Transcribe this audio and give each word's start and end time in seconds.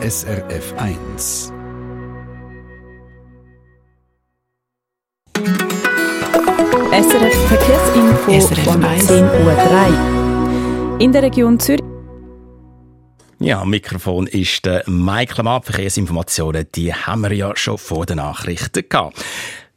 SRF 0.00 0.74
1. 0.76 1.52
SRF 6.92 7.48
Verkehrsinfo 7.48 8.40
SRF 8.40 8.84
1. 8.84 9.10
10.03 9.10 9.90
Uhr. 10.94 11.00
In 11.00 11.10
der 11.10 11.24
Region 11.24 11.58
Zürich 11.58 11.82
Ja, 13.40 13.62
am 13.62 13.70
Mikrofon 13.70 14.28
ist 14.28 14.64
der 14.66 14.88
Michael 14.88 15.42
Mapp. 15.42 15.64
Verkehrsinformationen, 15.64 16.68
die 16.76 16.94
haben 16.94 17.22
wir 17.22 17.32
ja 17.32 17.56
schon 17.56 17.76
vor 17.76 18.06
den 18.06 18.18
Nachrichten 18.18 18.88
gehabt. 18.88 19.20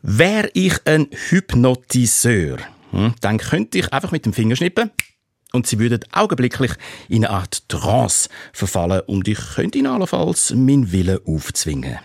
Wäre 0.03 0.51
ich 0.53 0.75
ein 0.85 1.07
Hypnotiseur, 1.29 2.57
hm, 2.91 3.15
dann 3.21 3.39
könnte 3.39 3.79
ich 3.79 3.91
einfach 3.91 4.11
mit 4.11 4.27
dem 4.27 4.33
Finger 4.33 4.55
schnippen 4.55 4.91
und 5.51 5.67
sie 5.67 5.79
würden 5.79 5.99
augenblicklich 6.11 6.71
in 7.09 7.25
eine 7.25 7.33
Art 7.33 7.67
Trance 7.69 8.29
verfallen 8.53 9.01
und 9.07 9.27
ich 9.27 9.39
könnte 9.55 9.77
ihnen 9.77 9.87
allenfalls 9.87 10.51
meinen 10.51 10.91
Willen 10.91 11.19
aufzwingen. 11.25 11.99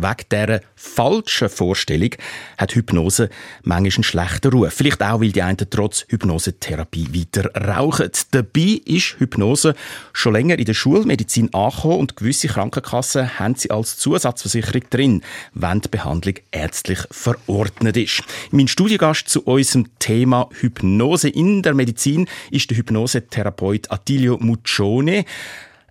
Wegen 0.00 0.28
dieser 0.30 0.60
falschen 0.76 1.48
Vorstellung 1.48 2.10
hat 2.56 2.72
Hypnose 2.76 3.30
manchmal 3.64 3.92
einen 3.96 4.04
schlechten 4.04 4.52
Ruf. 4.52 4.72
Vielleicht 4.72 5.02
auch, 5.02 5.20
weil 5.20 5.32
die 5.32 5.42
einen 5.42 5.56
trotz 5.68 6.06
Hypnosetherapie 6.08 7.08
weiter 7.12 7.50
rauchen. 7.66 8.08
Dabei 8.30 8.80
ist 8.84 9.16
Hypnose 9.18 9.74
schon 10.12 10.34
länger 10.34 10.56
in 10.56 10.66
der 10.66 10.74
Schulmedizin 10.74 11.52
angekommen 11.52 11.98
und 11.98 12.16
gewisse 12.16 12.46
Krankenkassen 12.46 13.40
haben 13.40 13.56
sie 13.56 13.72
als 13.72 13.98
Zusatzversicherung 13.98 14.82
drin, 14.88 15.22
wenn 15.54 15.80
die 15.80 15.88
Behandlung 15.88 16.34
ärztlich 16.52 17.00
verordnet 17.10 17.96
ist. 17.96 18.22
Mein 18.52 18.68
Studiogast 18.68 19.28
zu 19.28 19.42
unserem 19.42 19.88
Thema 19.98 20.48
Hypnose 20.60 21.28
in 21.28 21.62
der 21.64 21.74
Medizin 21.74 22.28
ist 22.52 22.70
der 22.70 22.76
Hypnosetherapeut 22.76 23.90
Attilio 23.90 24.38
Muccione. 24.38 25.24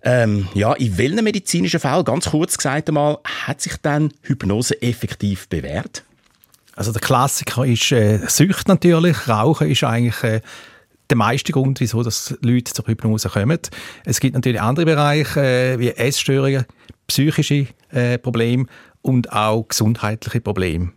Ähm, 0.02 0.48
ja, 0.54 0.72
in 0.74 0.96
welchen 0.96 1.24
medizinischen 1.24 1.80
Fällen, 1.80 2.04
ganz 2.04 2.30
kurz 2.30 2.56
gesagt 2.56 2.88
einmal, 2.88 3.18
hat 3.24 3.60
sich 3.60 3.76
dann 3.82 4.12
Hypnose 4.22 4.80
effektiv 4.80 5.48
bewährt? 5.48 6.04
Also 6.76 6.92
der 6.92 7.00
Klassiker 7.00 7.64
ist 7.64 7.90
äh, 7.90 8.20
Sucht 8.28 8.68
natürlich. 8.68 9.28
Rauchen 9.28 9.68
ist 9.68 9.82
eigentlich 9.82 10.22
äh, 10.22 10.40
der 11.10 11.16
meiste 11.16 11.52
Grund, 11.52 11.80
wieso 11.80 12.02
dass 12.02 12.36
Leute 12.42 12.72
zur 12.72 12.86
Hypnose 12.86 13.28
kommen. 13.28 13.58
Es 14.04 14.20
gibt 14.20 14.34
natürlich 14.34 14.60
andere 14.60 14.86
Bereiche 14.86 15.40
äh, 15.40 15.78
wie 15.80 15.90
Essstörungen, 15.90 16.66
psychische 17.08 17.66
äh, 17.90 18.18
Probleme 18.18 18.66
und 19.02 19.32
auch 19.32 19.66
gesundheitliche 19.66 20.40
Probleme. 20.40 20.92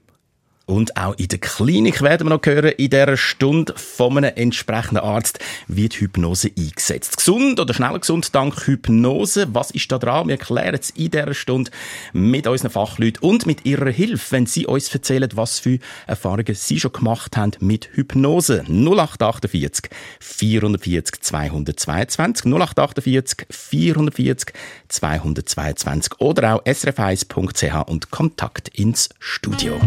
Und 0.71 0.95
auch 0.95 1.15
in 1.17 1.27
der 1.27 1.39
Klinik 1.39 2.01
werden 2.01 2.27
wir 2.27 2.29
noch 2.33 2.45
hören, 2.45 2.71
in 2.77 2.89
dieser 2.89 3.17
Stunde 3.17 3.73
von 3.75 4.17
einem 4.17 4.31
entsprechenden 4.37 4.99
Arzt 4.99 5.37
wird 5.67 5.95
Hypnose 5.95 6.49
eingesetzt. 6.57 7.17
Gesund 7.17 7.59
oder 7.59 7.73
schnell 7.73 7.99
gesund 7.99 8.33
dank 8.33 8.67
Hypnose. 8.67 9.53
Was 9.53 9.71
ist 9.71 9.91
da 9.91 9.97
dran? 9.97 10.29
Wir 10.29 10.37
erklären 10.39 10.75
es 10.79 10.89
in 10.91 11.11
dieser 11.11 11.33
Stunde 11.33 11.71
mit 12.13 12.47
unseren 12.47 12.71
Fachleuten 12.71 13.21
und 13.21 13.45
mit 13.45 13.65
ihrer 13.65 13.89
Hilfe, 13.89 14.31
wenn 14.31 14.45
sie 14.45 14.65
uns 14.65 14.93
erzählen, 14.95 15.29
was 15.33 15.59
für 15.59 15.77
Erfahrungen 16.07 16.55
sie 16.55 16.79
schon 16.79 16.93
gemacht 16.93 17.35
haben 17.35 17.51
mit 17.59 17.89
Hypnose. 17.91 18.63
0848 18.69 19.91
440 20.21 21.21
222 21.21 22.45
0848 22.45 23.45
440 23.49 24.53
222 24.87 26.21
oder 26.21 26.55
auch 26.55 26.63
srf1.ch 26.63 27.89
und 27.89 28.09
Kontakt 28.09 28.69
ins 28.69 29.09
Studio. 29.19 29.77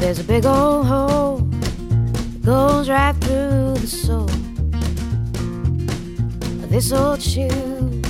There's 0.00 0.18
a 0.18 0.24
big 0.24 0.46
old 0.46 0.86
hole 0.86 1.36
that 1.36 2.42
goes 2.42 2.88
right 2.88 3.14
through 3.16 3.74
the 3.74 3.86
soul 3.86 4.30
of 6.64 6.70
this 6.70 6.90
old 6.90 7.20
shoe. 7.20 8.00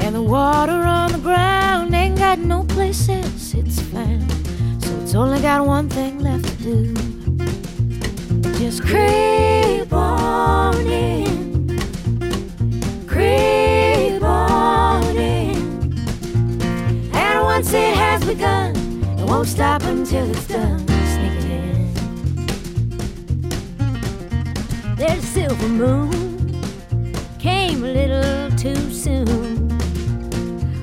And 0.00 0.14
the 0.14 0.22
water 0.22 0.72
on 0.72 1.12
the 1.12 1.18
ground 1.18 1.94
ain't 1.94 2.16
got 2.16 2.38
no 2.38 2.64
place 2.64 3.06
else 3.10 3.52
it's 3.52 3.80
found. 3.92 4.32
So 4.82 4.90
it's 5.02 5.14
only 5.14 5.42
got 5.42 5.66
one 5.66 5.90
thing 5.90 6.20
left 6.20 6.46
to 6.46 6.56
do. 6.64 6.94
Just 8.58 8.82
creep 8.82 9.92
on 9.92 10.74
in. 10.86 11.78
Creep 13.06 14.22
on 14.22 15.16
in. 15.16 15.92
And 17.12 17.42
once 17.44 17.74
it 17.74 17.94
has 17.94 18.24
begun, 18.24 18.74
it 19.18 19.26
won't 19.28 19.48
stop 19.48 19.82
until 19.82 20.30
it's 20.30 20.46
done. 20.48 20.77
There's 24.98 25.22
a 25.22 25.26
silver 25.26 25.68
moon, 25.68 26.60
came 27.38 27.84
a 27.84 27.86
little 27.86 28.50
too 28.58 28.92
soon. 28.92 29.68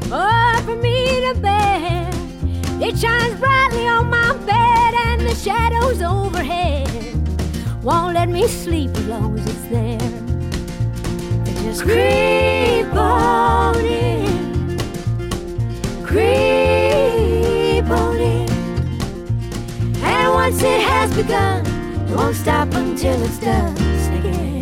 Oh, 0.10 0.62
for 0.64 0.78
me 0.78 1.20
to 1.28 1.38
bear. 1.42 2.10
It 2.82 2.98
shines 2.98 3.38
brightly 3.38 3.86
on 3.90 4.10
my 4.10 4.32
bed, 4.46 4.94
and 4.94 5.20
the 5.20 5.36
shadows 5.36 6.02
overhead 6.02 6.88
won't 7.84 8.14
let 8.14 8.30
me 8.30 8.48
sleep 8.48 8.92
as 8.92 9.06
long 9.08 9.38
as 9.38 9.46
it's 9.48 9.68
there. 9.68 10.00
It 11.48 11.56
just 11.64 11.82
creep 11.84 12.96
on 12.96 13.76
in, 13.84 14.80
creep 16.06 17.90
on 17.90 18.16
in. 18.16 18.50
And 20.04 20.34
once 20.34 20.64
it 20.64 20.80
has 20.80 21.14
begun, 21.14 21.66
it 22.10 22.16
won't 22.16 22.36
stop 22.38 22.74
until 22.74 23.22
it's 23.22 23.40
done 23.40 23.95
again. 24.28 24.55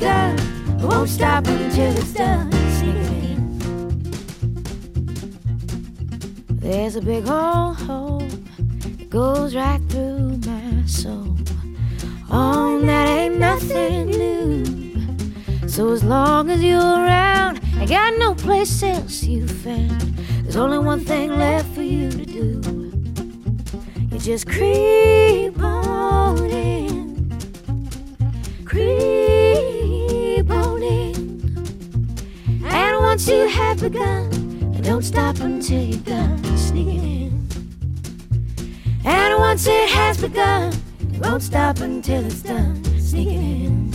Begun, 0.00 0.36
won't 0.80 1.08
stop 1.08 1.46
until 1.46 1.92
it's 1.96 2.12
done. 2.14 2.50
In. 2.52 3.58
There's 6.48 6.96
a 6.96 7.02
big 7.02 7.28
old 7.28 7.76
hole 7.76 8.20
that 8.20 9.10
goes 9.10 9.54
right 9.54 9.80
through 9.90 10.38
my 10.46 10.86
soul. 10.86 11.36
Oh, 12.30 12.80
that 12.80 13.08
ain't 13.08 13.38
nothing 13.38 14.06
new. 14.06 15.68
So 15.68 15.92
as 15.92 16.02
long 16.02 16.50
as 16.50 16.62
you're 16.62 16.80
around, 16.80 17.60
I 17.76 17.84
got 17.84 18.16
no 18.16 18.34
place 18.34 18.82
else 18.82 19.22
you 19.24 19.46
found. 19.46 20.00
There's 20.42 20.56
only 20.56 20.78
one 20.78 21.00
thing 21.00 21.36
left 21.36 21.68
for 21.74 21.82
you 21.82 22.10
to 22.10 22.24
do. 22.24 22.62
You 24.10 24.18
just 24.18 24.46
creep 24.48 25.62
on 25.62 26.38
in, 26.46 27.30
creep 28.64 29.19
And 33.20 33.28
once 33.28 33.36
you 33.36 33.48
have 33.48 33.80
begun, 33.80 34.80
don't 34.80 35.02
stop 35.02 35.40
until 35.40 35.82
you're 35.82 35.98
done. 35.98 36.42
Sneak 36.56 36.86
it 36.86 37.02
in. 37.02 37.48
And 39.04 39.38
once 39.38 39.66
it 39.66 39.90
has 39.90 40.22
begun, 40.22 40.72
it 41.12 41.20
won't 41.20 41.42
stop 41.42 41.80
until 41.80 42.24
it's 42.24 42.40
done. 42.40 42.82
Sneak 42.98 43.28
it 43.28 43.32
in. 43.32 43.92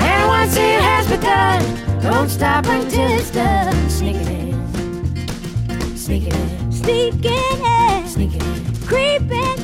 And 0.00 0.26
once 0.26 0.56
it 0.56 0.80
has 0.82 1.06
begun, 1.08 1.62
don't 2.02 2.28
stop 2.28 2.66
until 2.66 3.08
it's 3.12 3.30
done. 3.30 3.88
Sneak 3.88 4.16
it 4.16 4.26
in. 4.26 5.96
Sneak 5.96 6.26
it 6.26 6.34
in. 6.34 6.72
Sneak 6.72 7.14
it 7.14 7.26
in. 7.26 8.08
Sneak 8.08 8.34
it 8.34 8.42
in. 8.42 8.76
Creep 8.84 9.30
in. 9.30 9.56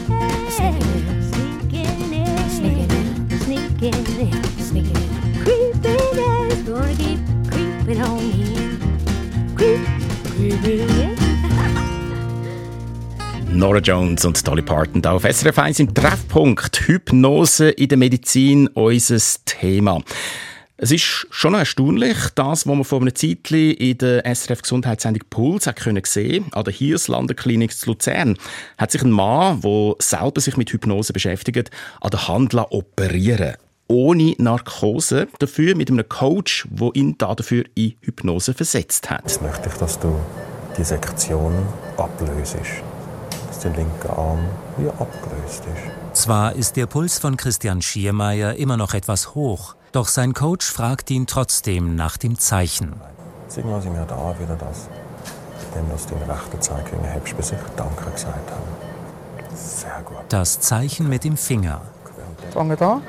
Sneak 0.52 0.76
it 0.76 0.86
in. 0.94 1.22
Sneak 1.32 1.74
it 1.74 2.12
in. 2.12 2.50
Sneak 2.50 2.78
it 2.78 2.92
in. 2.92 3.40
Sneak 3.40 3.82
it 3.82 4.18
in. 4.20 4.44
Sneak 4.60 4.90
it 4.90 4.96
in. 4.96 5.42
Creep 5.42 5.84
in. 5.84 6.50
It's 6.52 6.62
gonna 6.62 6.94
keep 6.94 7.35
creeping 7.86 8.02
on 8.02 8.18
in. 8.18 9.54
Creep, 9.54 9.80
creeping 10.36 10.88
in. 10.88 11.16
Nora 13.56 13.78
Jones 13.78 14.24
und 14.24 14.46
Dolly 14.46 14.62
Parton 14.62 15.04
auf 15.06 15.22
SRF 15.22 15.58
1 15.58 15.78
im 15.78 15.94
Treffpunkt. 15.94 16.80
Hypnose 16.88 17.70
in 17.70 17.88
der 17.88 17.96
Medizin, 17.96 18.66
unser 18.68 19.18
Thema. 19.44 20.02
Es 20.78 20.90
ist 20.90 21.26
schon 21.30 21.54
erstaunlich, 21.54 22.16
das, 22.34 22.66
was 22.66 22.74
man 22.74 22.84
vor 22.84 23.00
einem 23.00 23.14
Zeitchen 23.14 23.70
in 23.70 23.96
der 23.98 24.26
SRF 24.34 24.62
Gesundheitssendung 24.62 25.22
Puls 25.30 25.66
hat 25.68 25.76
können 25.76 26.02
sehen, 26.04 26.46
an 26.52 26.64
der 26.64 26.74
Hirslanden 26.74 27.36
Klinik 27.36 27.72
zu 27.72 27.90
Luzern, 27.90 28.36
hat 28.76 28.90
sich 28.90 29.02
ein 29.02 29.12
Mann, 29.12 29.60
der 29.62 29.94
selber 30.00 30.40
sich 30.40 30.56
mit 30.56 30.70
Hypnose 30.70 31.12
beschäftigt, 31.12 31.70
an 32.00 32.10
der 32.10 32.28
Hand 32.28 32.52
operieren 32.54 33.54
ohne 33.88 34.34
Narkose, 34.38 35.28
dafür 35.38 35.76
mit 35.76 35.90
einem 35.90 36.08
Coach, 36.08 36.66
der 36.70 36.90
ihn 36.94 37.16
dafür 37.18 37.64
in 37.74 37.94
Hypnose 38.00 38.54
versetzt 38.54 39.10
hat. 39.10 39.22
Jetzt 39.22 39.42
möchte 39.42 39.68
ich, 39.68 39.74
dass 39.74 39.98
du 39.98 40.14
die 40.76 40.84
Sektion 40.84 41.54
ablöst, 41.96 42.56
dass 43.48 43.58
der 43.60 43.72
linke 43.72 44.10
Arm 44.10 44.40
wie 44.76 44.88
abgelöst 44.88 45.62
ist. 45.74 46.22
Zwar 46.22 46.54
ist 46.54 46.76
der 46.76 46.86
Puls 46.86 47.18
von 47.18 47.36
Christian 47.36 47.82
Schiermeier 47.82 48.54
immer 48.54 48.76
noch 48.76 48.94
etwas 48.94 49.34
hoch, 49.34 49.74
doch 49.92 50.08
sein 50.08 50.34
Coach 50.34 50.70
fragt 50.70 51.10
ihn 51.10 51.26
trotzdem 51.26 51.94
nach 51.94 52.16
dem 52.16 52.38
Zeichen. 52.38 52.94
Signal 53.48 53.80
Sie 53.80 53.90
mir 53.90 54.04
da 54.06 54.34
wieder 54.38 54.56
das, 54.56 54.88
indem 55.74 55.88
du 55.88 56.14
den 56.14 56.30
rechten 56.30 56.60
Zeigefinger 56.60 57.08
hebst, 57.08 57.36
bis 57.36 57.52
ich 57.52 57.58
Danke 57.76 58.10
gesagt 58.10 58.50
habe. 58.50 59.56
Sehr 59.56 60.02
gut. 60.04 60.18
Das 60.28 60.60
Zeichen 60.60 61.08
mit 61.08 61.24
dem 61.24 61.36
Finger. 61.36 61.80
Fange 62.52 62.76
da. 62.76 63.00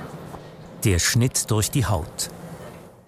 Der 0.88 1.00
Schnitt 1.00 1.52
durch 1.52 1.70
die 1.70 1.86
Haut. 1.86 2.30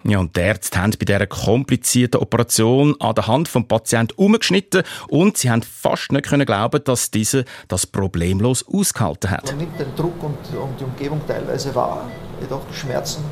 Ja, 0.04 0.18
und 0.18 0.36
die 0.36 0.40
Ärzte 0.40 0.78
haben 0.78 0.90
bei 0.90 1.06
dieser 1.06 1.26
komplizierten 1.26 2.20
Operation 2.20 2.94
an 3.00 3.14
der 3.14 3.26
Hand 3.26 3.48
vom 3.48 3.66
Patienten 3.66 4.12
umgeschnitten 4.16 4.82
und 5.08 5.38
sie 5.38 5.50
haben 5.50 5.62
fast 5.62 6.12
nicht 6.12 6.26
können 6.26 6.44
glauben, 6.44 6.84
dass 6.84 7.10
diese 7.10 7.46
das 7.68 7.86
problemlos 7.86 8.66
ausgehalten 8.68 9.30
hat. 9.30 9.46
Man 9.46 9.56
nimmt 9.56 9.80
den 9.80 9.96
Druck 9.96 10.22
und, 10.22 10.36
und 10.58 10.78
die 10.78 10.84
Umgebung 10.84 11.22
teilweise 11.26 11.74
wahr, 11.74 12.04
jedoch 12.42 12.60
Schmerzen, 12.70 13.24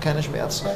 keine 0.00 0.22
Schmerzen. 0.22 0.68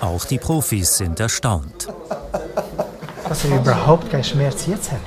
Auch 0.00 0.24
die 0.24 0.38
Profis 0.38 0.96
sind 0.96 1.20
erstaunt. 1.20 1.86
Dass 3.28 3.44
er 3.44 3.60
überhaupt 3.60 4.10
keinen 4.10 4.24
Schmerz 4.24 4.66
jetzt 4.66 4.90
hat. 4.90 4.98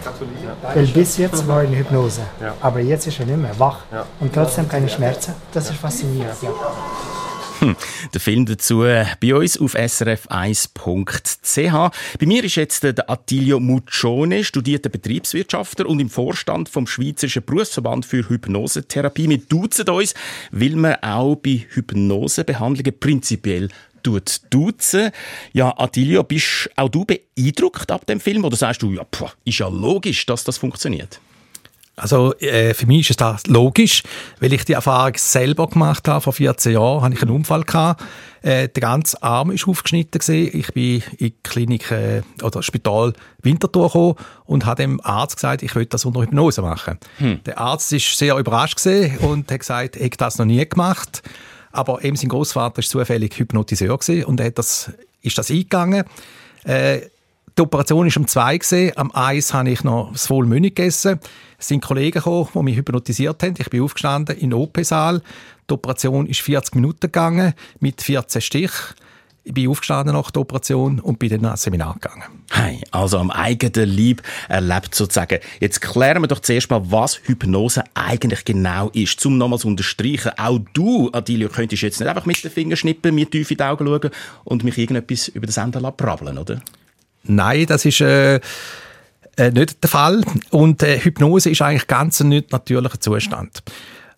Weil 0.73 0.87
bis 0.87 1.17
jetzt 1.17 1.45
war 1.45 1.61
er 1.61 1.67
in 1.67 1.75
Hypnose. 1.75 2.21
Aber 2.61 2.79
jetzt 2.79 3.05
ist 3.05 3.19
er 3.19 3.25
nicht 3.25 3.37
mehr 3.37 3.59
wach. 3.59 3.79
Und 4.21 4.33
trotzdem 4.33 4.69
keine 4.69 4.87
Schmerzen. 4.87 5.33
Das 5.51 5.69
ist 5.69 5.75
faszinierend. 5.75 6.41
Ja. 6.41 6.49
Hm. 7.59 7.75
Der 8.13 8.21
Film 8.21 8.45
dazu 8.45 8.79
bei 8.79 9.35
uns 9.35 9.57
auf 9.57 9.75
srf1.ch. 9.75 11.71
Bei 12.19 12.25
mir 12.25 12.43
ist 12.43 12.55
jetzt 12.55 12.83
der 12.83 13.09
Attilio 13.09 13.59
Muccione, 13.59 14.43
studierter 14.43 14.89
Betriebswirtschaftler 14.89 15.85
und 15.87 15.99
im 15.99 16.09
Vorstand 16.09 16.69
vom 16.69 16.87
Schweizerischen 16.87 17.43
Berufsverband 17.45 18.05
für 18.05 18.27
Hypnosetherapie. 18.27 19.29
Wir 19.29 19.37
duzen 19.37 19.89
uns, 19.89 20.13
weil 20.51 20.75
man 20.75 20.95
auch 20.95 21.35
bei 21.35 21.65
Hypnosebehandlungen 21.69 22.99
prinzipiell 22.99 23.69
tut 24.03 24.41
duzen. 24.51 25.11
Ja, 25.53 25.73
Attilio, 25.77 26.23
bist 26.23 26.69
auch 26.75 26.89
du 26.89 27.05
beeindruckt 27.05 27.91
ab 27.91 28.05
dem 28.05 28.19
Film 28.19 28.45
oder 28.45 28.55
sagst 28.55 28.81
du, 28.81 28.91
ja, 28.91 29.03
pff, 29.03 29.35
ist 29.43 29.59
ja 29.59 29.67
logisch, 29.67 30.25
dass 30.25 30.43
das 30.43 30.57
funktioniert? 30.57 31.19
Also 31.95 32.33
äh, 32.39 32.73
für 32.73 32.87
mich 32.87 33.09
ist 33.09 33.21
das 33.21 33.47
logisch, 33.47 34.03
weil 34.39 34.51
ich 34.51 34.65
die 34.65 34.73
Erfahrung 34.73 35.13
selber 35.15 35.67
gemacht 35.67 36.07
habe. 36.07 36.21
Vor 36.21 36.33
14 36.33 36.73
Jahren 36.73 37.01
hatte 37.01 37.15
ich 37.15 37.21
einen 37.21 37.31
Unfall 37.31 37.63
gehabt. 37.63 38.03
Äh, 38.41 38.67
der 38.67 38.81
ganze 38.81 39.21
Arm 39.23 39.49
ist 39.51 39.67
aufgeschnitten 39.67 40.19
gewesen. 40.19 40.57
Ich 40.57 40.73
bin 40.73 41.01
in 41.17 41.17
die 41.17 41.35
Klinik 41.43 41.89
äh, 41.91 42.21
oder 42.43 42.61
Spital 42.63 43.13
Winterthur 43.41 43.87
gekommen 43.87 44.15
und 44.45 44.65
habe 44.65 44.81
dem 44.81 44.99
Arzt 45.01 45.37
gesagt, 45.37 45.63
ich 45.63 45.73
will 45.73 45.85
das 45.85 46.03
unter 46.03 46.21
Hypnose 46.21 46.61
machen. 46.61 46.99
Hm. 47.17 47.39
Der 47.45 47.59
Arzt 47.59 47.93
ist 47.93 48.17
sehr 48.17 48.37
überrascht 48.37 48.85
und 48.85 49.49
hat 49.49 49.59
gesagt, 49.59 49.95
ich 49.95 50.03
habe 50.03 50.17
das 50.17 50.37
noch 50.37 50.45
nie 50.45 50.67
gemacht. 50.67 51.23
Aber 51.71 52.03
eben 52.03 52.15
sein 52.15 52.29
Großvater 52.29 52.79
ist 52.79 52.89
zufällig 52.89 53.37
Hypnotiseur 53.37 53.97
und 54.27 54.39
er 54.39 54.47
hat 54.47 54.57
das, 54.57 54.91
ist 55.21 55.37
das 55.37 55.49
eingegangen. 55.49 56.03
Äh, 56.65 57.01
die 57.57 57.61
Operation 57.61 58.07
war 58.07 58.17
um 58.17 58.27
zwei. 58.27 58.57
Gewesen. 58.57 58.91
Am 58.95 59.11
eins 59.11 59.53
habe 59.53 59.69
ich 59.69 59.83
noch 59.83 60.11
das 60.11 60.27
Vollmündig 60.27 60.75
gegessen. 60.75 61.19
Es 61.57 61.69
sind 61.69 61.83
Kollegen 61.83 62.19
gekommen, 62.19 62.49
die 62.53 62.59
mich 62.59 62.77
hypnotisiert 62.77 63.41
haben. 63.43 63.55
Ich 63.57 63.69
bin 63.69 63.81
aufgestanden 63.81 64.37
in 64.37 64.49
den 64.49 64.59
OP-Saal. 64.59 65.21
Die 65.69 65.73
Operation 65.73 66.27
ist 66.27 66.41
40 66.41 66.75
Minuten 66.75 66.99
gegangen 67.01 67.53
mit 67.79 68.01
14 68.01 68.41
Stich. 68.41 68.71
Ich 69.47 69.53
bin 69.53 69.69
aufgestanden 69.69 70.15
nach 70.15 70.31
der 70.31 70.41
Operation 70.41 70.99
und 70.99 71.19
bin 71.19 71.29
dann 71.29 71.45
ans 71.45 71.61
Seminar 71.61 71.93
gegangen. 71.93 72.23
Hey, 72.49 72.81
also 72.89 73.19
am 73.19 73.29
eigenen 73.29 73.95
Leib 73.95 74.23
erlebt 74.49 74.95
sozusagen. 74.95 75.39
Jetzt 75.59 75.81
klären 75.81 76.23
wir 76.23 76.27
doch 76.27 76.39
zuerst 76.39 76.71
mal, 76.71 76.81
was 76.91 77.21
Hypnose 77.25 77.83
eigentlich 77.93 78.43
genau 78.43 78.89
ist. 78.89 79.19
Zum 79.19 79.37
nochmals 79.37 79.63
unterstreichen, 79.63 80.31
auch 80.37 80.59
du, 80.73 81.11
Adilio, 81.13 81.49
könntest 81.49 81.83
jetzt 81.83 81.99
nicht 81.99 82.09
einfach 82.09 82.25
mit 82.25 82.43
den 82.43 82.49
Fingern 82.49 82.75
schnippen, 82.75 83.13
mir 83.13 83.29
tief 83.29 83.51
in 83.51 83.57
die 83.57 83.63
Augen 83.63 83.85
schauen 83.85 84.09
und 84.45 84.63
mich 84.63 84.79
irgendetwas 84.79 85.27
über 85.27 85.45
den 85.45 85.53
Sender 85.53 85.91
brabbeln, 85.91 86.39
oder? 86.39 86.59
Nein, 87.27 87.65
das 87.65 87.85
ist 87.85 88.01
äh, 88.01 88.39
äh, 89.37 89.51
nicht 89.51 89.83
der 89.83 89.89
Fall. 89.89 90.23
Und 90.51 90.83
äh, 90.83 90.99
Hypnose 90.99 91.49
ist 91.49 91.61
eigentlich 91.61 91.87
ganz 91.87 92.19
ein 92.21 92.29
nicht 92.29 92.51
natürlicher 92.51 92.99
Zustand. 92.99 93.63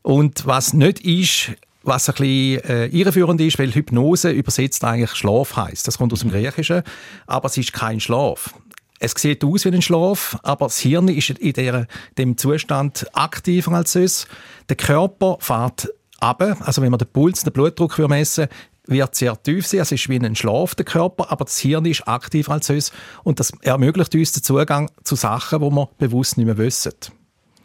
Und 0.02 0.46
was 0.46 0.74
nicht 0.74 1.00
ist, 1.02 1.52
was 1.84 2.10
ein 2.10 2.16
bisschen 2.16 2.64
äh, 2.70 2.88
irreführend 2.88 3.42
ist, 3.42 3.60
weil 3.60 3.72
Hypnose 3.72 4.32
übersetzt 4.32 4.84
eigentlich 4.84 5.16
Schlaf 5.16 5.56
heißt. 5.56 5.88
Das 5.88 5.98
kommt 5.98 6.14
aus 6.14 6.20
dem 6.20 6.32
Griechischen, 6.32 6.84
aber 7.26 7.48
es 7.48 7.58
ist 7.58 7.74
kein 7.74 8.00
Schlaf. 8.00 8.54
Es 9.00 9.14
sieht 9.16 9.44
aus 9.44 9.66
wie 9.66 9.70
ein 9.70 9.82
Schlaf, 9.82 10.38
aber 10.44 10.66
das 10.66 10.80
Hirn 10.80 11.08
ist 11.08 11.30
in 11.30 11.54
der, 11.54 11.88
dem 12.18 12.38
Zustand 12.38 13.06
aktiver 13.14 13.72
als 13.74 13.94
sonst. 13.94 14.28
Der 14.70 14.76
Körper 14.76 15.38
fährt 15.40 15.90
ab, 16.20 16.42
also 16.62 16.82
wenn 16.82 16.90
man 16.90 16.98
den 16.98 17.08
Puls, 17.08 17.44
den 17.44 17.54
Blutdruck 17.54 17.98
messen 18.00 18.48
wird 18.88 19.16
sehr 19.16 19.42
tief 19.42 19.68
sein. 19.68 19.82
Es 19.82 19.92
ist 19.92 20.10
wie 20.10 20.20
ein 20.20 20.36
Schlaf, 20.36 20.76
der 20.76 20.86
Körper, 20.86 21.32
aber 21.32 21.46
das 21.46 21.60
Hirn 21.60 21.86
ist 21.86 22.08
aktiver 22.08 22.54
als 22.54 22.70
uns 22.70 22.92
und 23.24 23.40
das 23.40 23.52
ermöglicht 23.62 24.14
uns 24.16 24.32
den 24.32 24.44
Zugang 24.44 24.90
zu 25.04 25.16
Sachen, 25.16 25.60
die 25.62 25.70
wir 25.72 25.90
bewusst 25.98 26.38
nicht 26.38 26.46
mehr 26.46 26.58
wissen. 26.58 26.94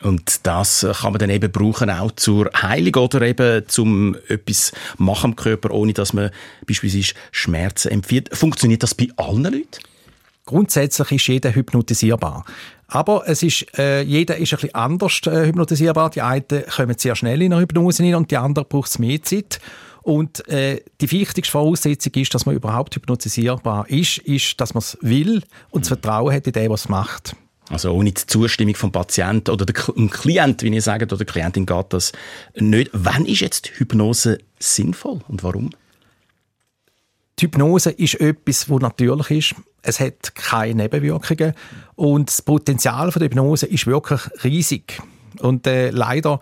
Und 0.03 0.47
das 0.47 0.87
kann 1.01 1.13
man 1.13 1.21
dann 1.21 1.31
eben 1.31 1.53
brauchen 1.53 1.89
auch 1.89 2.11
zur 2.13 2.51
Heilung 2.55 3.05
oder 3.05 3.23
eben 3.23 3.69
zum 3.69 4.17
etwas 4.29 4.73
machen 4.99 5.31
im 5.31 5.37
Körper, 5.37 5.71
ohne 5.71 5.93
dass 5.93 6.13
man 6.13 6.31
beispielsweise 6.67 7.15
Schmerzen 7.31 7.89
empfiehlt. 7.93 8.37
Funktioniert 8.37 8.83
das 8.83 8.95
bei 8.95 9.09
allen 9.17 9.45
Leuten? 9.45 9.79
Grundsätzlich 10.45 11.13
ist 11.13 11.27
jeder 11.29 11.55
hypnotisierbar. 11.55 12.45
Aber 12.89 13.23
es 13.27 13.43
ist, 13.43 13.79
äh, 13.79 14.03
jeder 14.03 14.37
ist 14.37 14.53
ein 14.53 14.57
bisschen 14.57 14.75
anders 14.75 15.21
äh, 15.27 15.47
hypnotisierbar. 15.47 16.11
Die 16.11 16.21
einen 16.21 16.45
kommen 16.75 16.99
sehr 16.99 17.15
schnell 17.15 17.41
in 17.41 17.53
eine 17.53 17.63
Hypnose 17.63 18.03
hinein 18.03 18.17
und 18.17 18.31
die 18.31 18.37
anderen 18.37 18.69
braucht 18.69 18.91
es 18.91 18.99
mehr 18.99 19.23
Zeit. 19.23 19.61
Und 20.03 20.47
äh, 20.49 20.83
die 21.01 21.11
wichtigste 21.11 21.51
Voraussetzung 21.51 22.13
ist, 22.15 22.35
dass 22.35 22.47
man 22.47 22.55
überhaupt 22.55 22.95
hypnotisierbar 22.97 23.89
ist, 23.89 24.19
ist, 24.19 24.61
dass 24.61 24.75
man 24.75 24.81
es 24.81 24.99
will 25.01 25.43
und 25.71 25.83
das 25.83 25.89
Vertrauen 25.89 26.35
hat 26.35 26.47
in 26.47 26.53
den, 26.53 26.71
was 26.71 26.83
es 26.83 26.89
macht. 26.89 27.37
Also 27.69 27.93
ohne 27.93 28.11
die 28.13 28.27
Zustimmung 28.27 28.75
vom 28.75 28.93
Patienten 28.93 29.51
oder 29.51 29.65
dem 29.65 30.11
Klient, 30.11 30.63
wie 30.63 30.69
ihr 30.69 30.83
sagt, 30.83 31.05
oder 31.05 31.17
der 31.17 31.27
Klientin 31.27 31.65
geht 31.65 31.87
das 31.91 32.13
nicht. 32.55 32.91
Wann 32.93 33.25
ist 33.25 33.41
jetzt 33.41 33.69
Hypnose 33.69 34.39
sinnvoll 34.59 35.21
und 35.29 35.43
warum? 35.43 35.71
Die 37.39 37.47
Hypnose 37.47 37.91
ist 37.91 38.21
etwas, 38.21 38.67
das 38.67 38.81
natürlich 38.81 39.31
ist. 39.31 39.55
Es 39.83 40.01
hat 40.01 40.35
keine 40.35 40.83
Nebenwirkungen 40.83 41.55
und 41.95 42.29
das 42.29 42.43
Potenzial 42.43 43.11
der 43.11 43.23
Hypnose 43.23 43.67
ist 43.67 43.87
wirklich 43.87 44.21
riesig. 44.45 45.01
Und 45.39 45.67
äh, 45.67 45.91
leider 45.91 46.41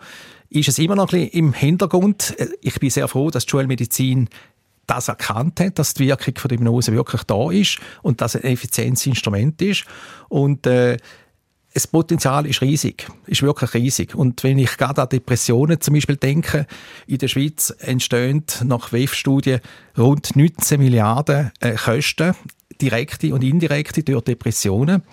ist 0.51 0.67
es 0.67 0.79
immer 0.79 0.95
noch 0.95 1.11
ein 1.11 1.19
bisschen 1.19 1.45
im 1.45 1.53
Hintergrund. 1.53 2.35
Ich 2.61 2.79
bin 2.79 2.89
sehr 2.89 3.07
froh, 3.07 3.31
dass 3.31 3.45
die 3.45 3.51
Schulmedizin 3.51 4.27
das 4.85 5.07
erkannt 5.07 5.61
hat, 5.61 5.79
dass 5.79 5.93
die 5.93 6.07
Wirkung 6.07 6.35
von 6.37 6.49
der 6.49 6.57
Hypnose 6.57 6.91
wirklich 6.91 7.23
da 7.23 7.49
ist 7.49 7.79
und 8.01 8.19
dass 8.19 8.35
es 8.35 8.43
ein 8.43 8.51
effizientes 8.51 9.05
Instrument 9.05 9.61
ist. 9.61 9.85
Und 10.27 10.67
äh, 10.67 10.97
das 11.73 11.87
Potenzial 11.87 12.45
ist 12.45 12.61
riesig, 12.61 13.07
ist 13.27 13.43
wirklich 13.43 13.73
riesig. 13.73 14.13
Und 14.13 14.43
wenn 14.43 14.59
ich 14.59 14.75
gerade 14.75 15.01
an 15.01 15.07
Depressionen 15.07 15.79
zum 15.79 15.93
Beispiel 15.93 16.17
denke, 16.17 16.67
in 17.07 17.17
der 17.17 17.29
Schweiz 17.29 17.73
entstehen 17.79 18.43
nach 18.65 18.91
WEF-Studien 18.91 19.61
rund 19.97 20.35
19 20.35 20.81
Milliarden 20.81 21.51
äh, 21.61 21.75
Kosten, 21.75 22.35
direkte 22.81 23.33
und 23.33 23.45
indirekte 23.45 24.03
durch 24.03 24.23
Depressionen. 24.23 25.03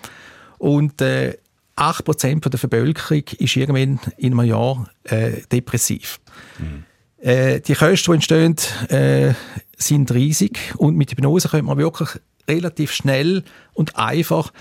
Und 0.57 1.01
äh, 1.01 1.37
8% 1.79 2.49
der 2.49 2.57
Bevölkerung 2.57 3.23
ist 3.37 3.55
irgendwann 3.55 3.99
in 4.17 4.37
einem 4.37 4.49
Jahr 4.49 4.89
äh, 5.05 5.41
depressiv. 5.51 6.19
Mhm. 6.57 6.83
Äh, 7.21 7.61
die 7.61 7.73
Kosten, 7.73 8.11
die 8.11 8.15
entstehen, 8.15 8.55
äh, 8.89 9.33
sind 9.77 10.11
riesig 10.11 10.59
und 10.77 10.95
mit 10.95 11.11
Hypnose 11.11 11.49
könnte 11.49 11.65
man 11.65 11.77
wirklich 11.77 12.09
relativ 12.47 12.91
schnell 12.91 13.43
und 13.73 13.97
einfach 13.97 14.51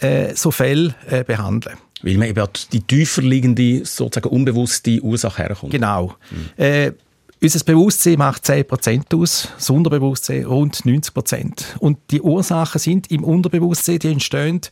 äh, 0.00 0.34
so 0.34 0.50
Fälle 0.50 0.94
äh, 1.08 1.24
behandeln. 1.24 1.76
Weil 2.02 2.18
man 2.18 2.28
eben 2.28 2.46
die 2.72 2.82
tiefer 2.82 3.22
liegende, 3.22 3.84
sozusagen 3.84 4.28
unbewusste 4.28 5.00
Ursache 5.00 5.42
herkommt. 5.42 5.72
Genau. 5.72 6.14
Mhm. 6.56 6.94
Unser 7.44 7.62
Bewusstsein 7.62 8.16
macht 8.16 8.46
10% 8.46 9.14
aus, 9.14 9.48
das 9.54 9.68
Unterbewusstsein 9.68 10.46
rund 10.46 10.76
90%. 10.76 11.76
Und 11.78 11.98
die 12.10 12.22
Ursachen 12.22 12.78
sind 12.78 13.10
im 13.10 13.22
Unterbewusstsein, 13.22 13.98
die 13.98 14.12
entstehen 14.12 14.62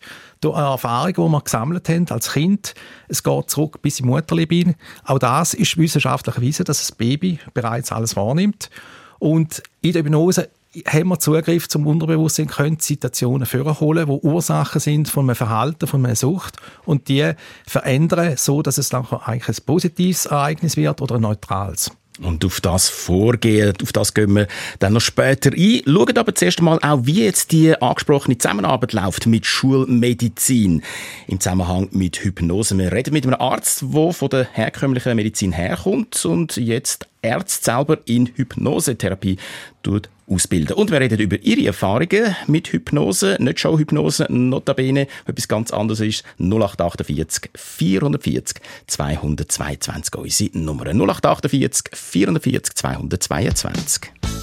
durch 0.41 0.57
eine 0.57 0.69
Erfahrung, 0.69 1.13
die 1.13 1.33
wir 1.33 1.41
gesammelt 1.43 1.87
haben 1.91 2.09
als 2.09 2.33
Kind. 2.33 2.75
Es 3.09 3.23
geht 3.23 3.51
zurück 3.51 3.83
bis 3.83 4.01
im 4.01 4.07
Mutterleib 4.07 4.75
Auch 5.05 5.19
das 5.19 5.53
ist 5.53 5.77
wissenschaftlich 5.77 6.37
erwiesen, 6.37 6.65
dass 6.65 6.79
das 6.79 6.93
Baby 6.93 7.41
bereits 7.53 7.93
alles 7.93 8.17
wahrnimmt. 8.17 8.71
Und 9.19 9.63
in 9.83 9.93
der 9.93 10.05
Hypnose 10.05 10.49
haben 10.87 11.09
wir 11.09 11.19
Zugriff 11.19 11.69
zum 11.69 11.87
Unterbewusstsein, 11.87 12.47
können 12.47 12.81
Situationen 12.81 13.45
vorholen, 13.45 14.09
wo 14.09 14.19
Ursachen 14.23 14.81
sind 14.81 15.11
von 15.11 15.27
einem 15.27 15.37
Verhalten, 15.37 15.87
von 15.87 16.07
einer 16.07 16.17
Sucht 16.17 16.57
und 16.87 17.09
die 17.09 17.33
verändern, 17.67 18.39
so 18.39 18.63
dass 18.63 18.79
es 18.79 18.89
dann 18.89 19.07
eigentlich 19.07 19.59
ein 19.59 19.65
positives 19.67 20.25
Ereignis 20.25 20.79
wird 20.79 21.03
oder 21.03 21.17
ein 21.17 21.21
neutrales. 21.21 21.91
Und 22.23 22.45
auf 22.45 22.61
das 22.61 22.89
Vorgehen, 22.89 23.73
auf 23.83 23.93
das 23.93 24.15
gehen 24.15 24.35
wir 24.35 24.47
dann 24.79 24.93
noch 24.93 25.01
später 25.01 25.51
ein. 25.51 25.83
Schauen 25.87 26.17
aber 26.17 26.35
zuerst 26.35 26.59
einmal 26.59 26.79
auch, 26.83 27.01
wie 27.03 27.25
jetzt 27.25 27.53
die 27.53 27.81
angesprochene 27.81 28.39
Zusammenarbeit 28.39 28.93
läuft 28.93 29.27
mit 29.27 29.47
Schulmedizin 29.47 30.83
im 31.27 31.41
Zusammenhang 31.41 31.89
mit 31.93 32.19
Hypnose. 32.19 32.77
Wir 32.79 32.93
reden 32.93 33.13
mit 33.13 33.27
einem 33.27 33.41
Arzt, 33.41 33.85
der 33.93 34.13
von 34.13 34.29
der 34.29 34.49
herkömmlichen 34.53 35.17
Medizin 35.17 35.53
herkommt 35.53 36.25
und 36.25 36.57
jetzt 36.57 37.09
Ärzte 37.23 37.65
selber 37.65 37.99
in 38.05 38.27
Hypnosetherapie 38.35 39.39
tut 39.83 40.09
ausbilden. 40.27 40.77
Und 40.77 40.91
wir 40.91 41.01
reden 41.01 41.21
über 41.21 41.39
ihre 41.43 41.67
Erfahrungen 41.67 42.37
mit 42.47 42.69
Hypnose, 42.69 43.37
nicht 43.41 43.61
Showhypnose, 43.61 44.27
notabene, 44.29 45.07
etwas 45.27 45.49
ganz 45.49 45.71
anderes 45.73 46.01
ist 46.01 46.25
0848 46.39 47.51
440 47.55 48.61
222 48.87 50.15
unsere 50.17 50.59
Nummer. 50.59 50.87
0848 50.87 51.91
440 51.93 52.75
222. 52.75 54.42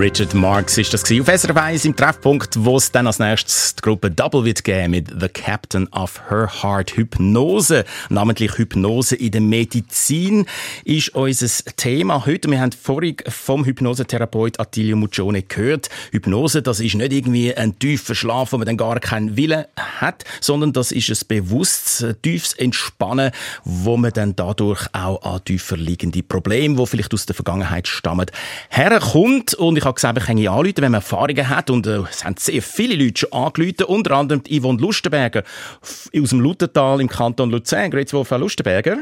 Richard 0.00 0.32
Marx 0.32 0.78
ist 0.78 0.94
das 0.94 1.02
auf 1.02 1.26
SRF 1.26 1.56
1 1.58 1.84
im 1.84 1.94
Treffpunkt, 1.94 2.64
wo 2.64 2.78
es 2.78 2.90
dann 2.90 3.06
als 3.06 3.18
nächstes 3.18 3.74
die 3.76 3.82
Gruppe 3.82 4.10
Double 4.10 4.46
wird 4.46 4.64
geben 4.64 4.92
mit 4.92 5.08
The 5.20 5.28
Captain 5.28 5.86
of 5.88 6.18
Her 6.30 6.48
Heart 6.62 6.96
Hypnose. 6.96 7.84
Namentlich 8.08 8.56
Hypnose 8.56 9.14
in 9.16 9.32
der 9.32 9.42
Medizin 9.42 10.46
ist 10.86 11.10
unser 11.10 11.48
Thema 11.76 12.24
heute. 12.24 12.50
Wir 12.50 12.62
haben 12.62 12.72
vorhin 12.72 13.16
vom 13.28 13.66
Hypnosetherapeut 13.66 14.58
Attilio 14.58 14.96
Muccione 14.96 15.42
gehört. 15.42 15.90
Hypnose, 16.12 16.62
das 16.62 16.80
ist 16.80 16.94
nicht 16.94 17.12
irgendwie 17.12 17.54
ein 17.54 17.78
tiefer 17.78 18.14
Schlaf, 18.14 18.52
wo 18.52 18.56
man 18.56 18.66
dann 18.66 18.78
gar 18.78 18.98
keinen 19.00 19.36
Willen 19.36 19.66
hat, 19.76 20.24
sondern 20.40 20.72
das 20.72 20.92
ist 20.92 21.10
ein 21.10 21.28
bewusstes, 21.28 22.16
tiefes 22.22 22.54
Entspannen, 22.54 23.32
wo 23.64 23.98
man 23.98 24.14
dann 24.14 24.34
dadurch 24.34 24.86
auch 24.94 25.22
an 25.22 25.44
tiefer 25.44 25.76
liegende 25.76 26.22
Probleme, 26.22 26.76
die 26.76 26.86
vielleicht 26.86 27.12
aus 27.12 27.26
der 27.26 27.34
Vergangenheit 27.34 27.86
stammen, 27.86 28.30
herkommt. 28.70 29.52
Und 29.52 29.76
ich 29.76 29.89
habe 29.90 29.94
gesagt, 29.94 30.18
ich 30.18 30.24
kann 30.24 30.38
anrufen, 30.38 30.74
wenn 30.76 30.92
man 30.92 31.00
Erfahrungen 31.00 31.48
hat. 31.48 31.70
Und 31.70 31.86
äh, 31.86 32.00
es 32.10 32.24
haben 32.24 32.36
sehr 32.38 32.62
viele 32.62 33.02
Leute 33.02 33.20
schon 33.20 33.32
angerufen, 33.32 33.84
unter 33.86 34.16
anderem 34.16 34.42
Yvonne 34.48 34.80
Lustenberger 34.80 35.42
aus 35.82 36.30
dem 36.30 36.40
Lutental 36.40 37.00
im 37.00 37.08
Kanton 37.08 37.50
Luzern. 37.50 37.90
Grüezi 37.90 38.24
Frau 38.24 38.38
Lustenberger. 38.38 38.98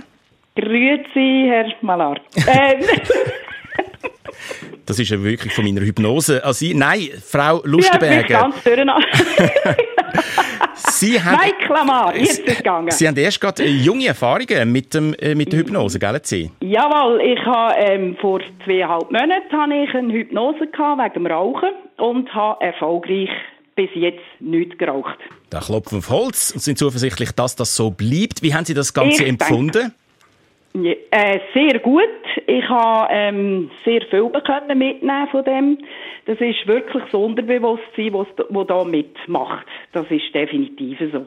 Grüezi, 0.56 1.46
Herr 1.48 1.66
Malar. 1.82 2.18
Ähm, 2.36 2.80
Das 4.86 4.98
ist 4.98 5.10
ja 5.10 5.22
wirklich 5.22 5.52
von 5.52 5.64
meiner 5.64 5.80
Hypnose. 5.82 6.42
Also, 6.44 6.64
nein, 6.74 7.08
Frau 7.24 7.56
ich 7.58 7.62
bin 7.62 7.70
Lustenberger. 7.72 8.50
Sie 10.76 11.22
haben, 11.22 11.36
Nein, 11.42 11.52
Klamar, 11.66 12.16
jetzt 12.16 12.40
ist 12.40 12.48
es 12.48 12.56
gegangen. 12.58 12.90
Sie 12.90 13.06
haben 13.06 13.16
erst 13.16 13.40
gerade 13.40 13.64
äh, 13.64 13.68
junge 13.68 14.06
Erfahrungen 14.06 14.72
mit, 14.72 14.94
dem, 14.94 15.14
äh, 15.14 15.34
mit 15.34 15.52
der 15.52 15.60
Hypnose, 15.60 15.98
gell, 15.98 16.18
Sie? 16.22 16.50
Jawohl, 16.60 17.20
ich 17.20 17.38
habe 17.44 17.74
ähm, 17.80 18.16
vor 18.20 18.40
zweieinhalb 18.64 19.10
Monaten 19.10 19.52
habe 19.52 19.84
ich 19.84 19.94
eine 19.94 20.12
Hypnose 20.12 20.66
gehabt 20.66 21.00
wegen 21.02 21.24
dem 21.24 21.26
Rauchen 21.32 21.70
und 21.98 22.32
habe 22.34 22.64
erfolgreich 22.64 23.30
bis 23.76 23.90
jetzt 23.94 24.20
nichts 24.40 24.76
geraucht. 24.78 25.18
Da 25.50 25.60
klopfen 25.60 25.98
auf 25.98 26.10
Holz 26.10 26.50
und 26.50 26.60
sind 26.60 26.78
zuversichtlich, 26.78 27.30
dass 27.32 27.54
das 27.56 27.76
so 27.76 27.90
bleibt. 27.90 28.42
Wie 28.42 28.52
haben 28.54 28.64
Sie 28.64 28.74
das 28.74 28.92
Ganze 28.92 29.10
Ich 29.10 29.18
denke- 29.28 29.44
empfunden? 29.44 29.94
Ja, 30.82 30.92
äh, 31.10 31.40
sehr 31.54 31.80
gut. 31.80 32.04
Ich 32.46 32.68
habe 32.68 33.08
ähm, 33.10 33.70
sehr 33.84 34.02
viel 34.02 34.30
können 34.30 34.78
mitnehmen 34.78 35.28
von 35.28 35.44
dem. 35.44 35.78
Das 36.26 36.40
ist 36.40 36.66
wirklich 36.66 37.02
das 37.04 37.14
Unterbewusstsein, 37.14 38.12
was 38.12 38.26
wo 38.50 38.62
da 38.64 38.84
mitmacht. 38.84 39.66
Das 39.92 40.08
ist 40.10 40.34
definitiv 40.34 40.98
so. 41.12 41.26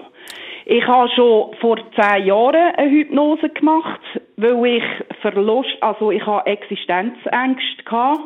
Ich 0.66 0.86
habe 0.88 1.10
schon 1.10 1.54
vor 1.56 1.78
zehn 2.00 2.28
Jahren 2.28 2.76
eine 2.76 2.92
Hypnose 2.92 3.50
gemacht, 3.50 4.00
weil 4.38 4.78
ich 4.78 4.84
Verlust, 5.22 5.76
also 5.82 6.12
ich 6.12 6.26
habe 6.26 6.46
Existenzängste 6.46 7.84
gehabt. 7.84 8.20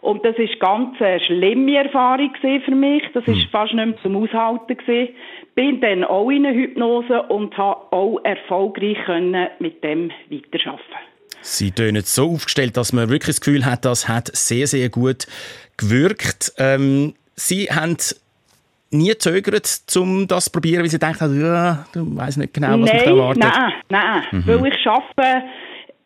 Und 0.00 0.24
das 0.24 0.36
ist 0.36 0.58
ganz 0.60 1.00
eine 1.00 1.20
schlimme 1.20 1.76
Erfahrung 1.76 2.32
für 2.40 2.74
mich. 2.74 3.02
Das 3.14 3.26
ist 3.26 3.44
fast 3.50 3.74
nicht 3.74 3.84
mehr 3.86 3.96
zum 4.02 4.16
Aushalten 4.16 4.76
gewesen. 4.76 5.14
Bin 5.54 5.80
dann 5.80 6.04
auch 6.04 6.30
in 6.30 6.46
eine 6.46 6.56
Hypnose 6.56 7.22
und 7.24 7.56
habe 7.58 7.92
auch 7.92 8.20
erfolgreich 8.24 8.96
können 9.06 9.48
mit 9.58 9.82
dem 9.82 10.10
weiterarbeiten. 10.30 10.82
Sie 11.40 11.70
tönen 11.70 12.02
so 12.02 12.32
aufgestellt, 12.32 12.76
dass 12.76 12.92
man 12.92 13.08
wirklich 13.08 13.36
das 13.36 13.40
Gefühl 13.40 13.64
hat, 13.64 13.84
das 13.84 14.08
hat 14.08 14.28
sehr, 14.36 14.66
sehr 14.66 14.88
gut 14.88 15.26
gewirkt. 15.76 16.52
Ähm, 16.58 17.14
Sie 17.34 17.66
haben 17.66 17.96
nie 18.90 19.08
gezögert, 19.10 19.68
um 19.96 20.26
das 20.26 20.46
zu 20.46 20.50
probieren, 20.52 20.82
weil 20.82 20.90
Sie 20.90 20.98
denken, 20.98 21.40
ja, 21.40 21.84
du 21.92 22.16
weiss 22.16 22.36
nicht 22.36 22.54
genau, 22.54 22.80
was 22.80 22.90
mich 22.90 22.90
da 22.90 22.96
nein, 22.98 23.06
erwartet. 23.18 23.42
nein, 23.44 23.72
nein, 23.88 24.22
Mhm. 24.32 24.46
weil 24.46 24.72
ich 24.72 24.86
arbeite 24.86 25.44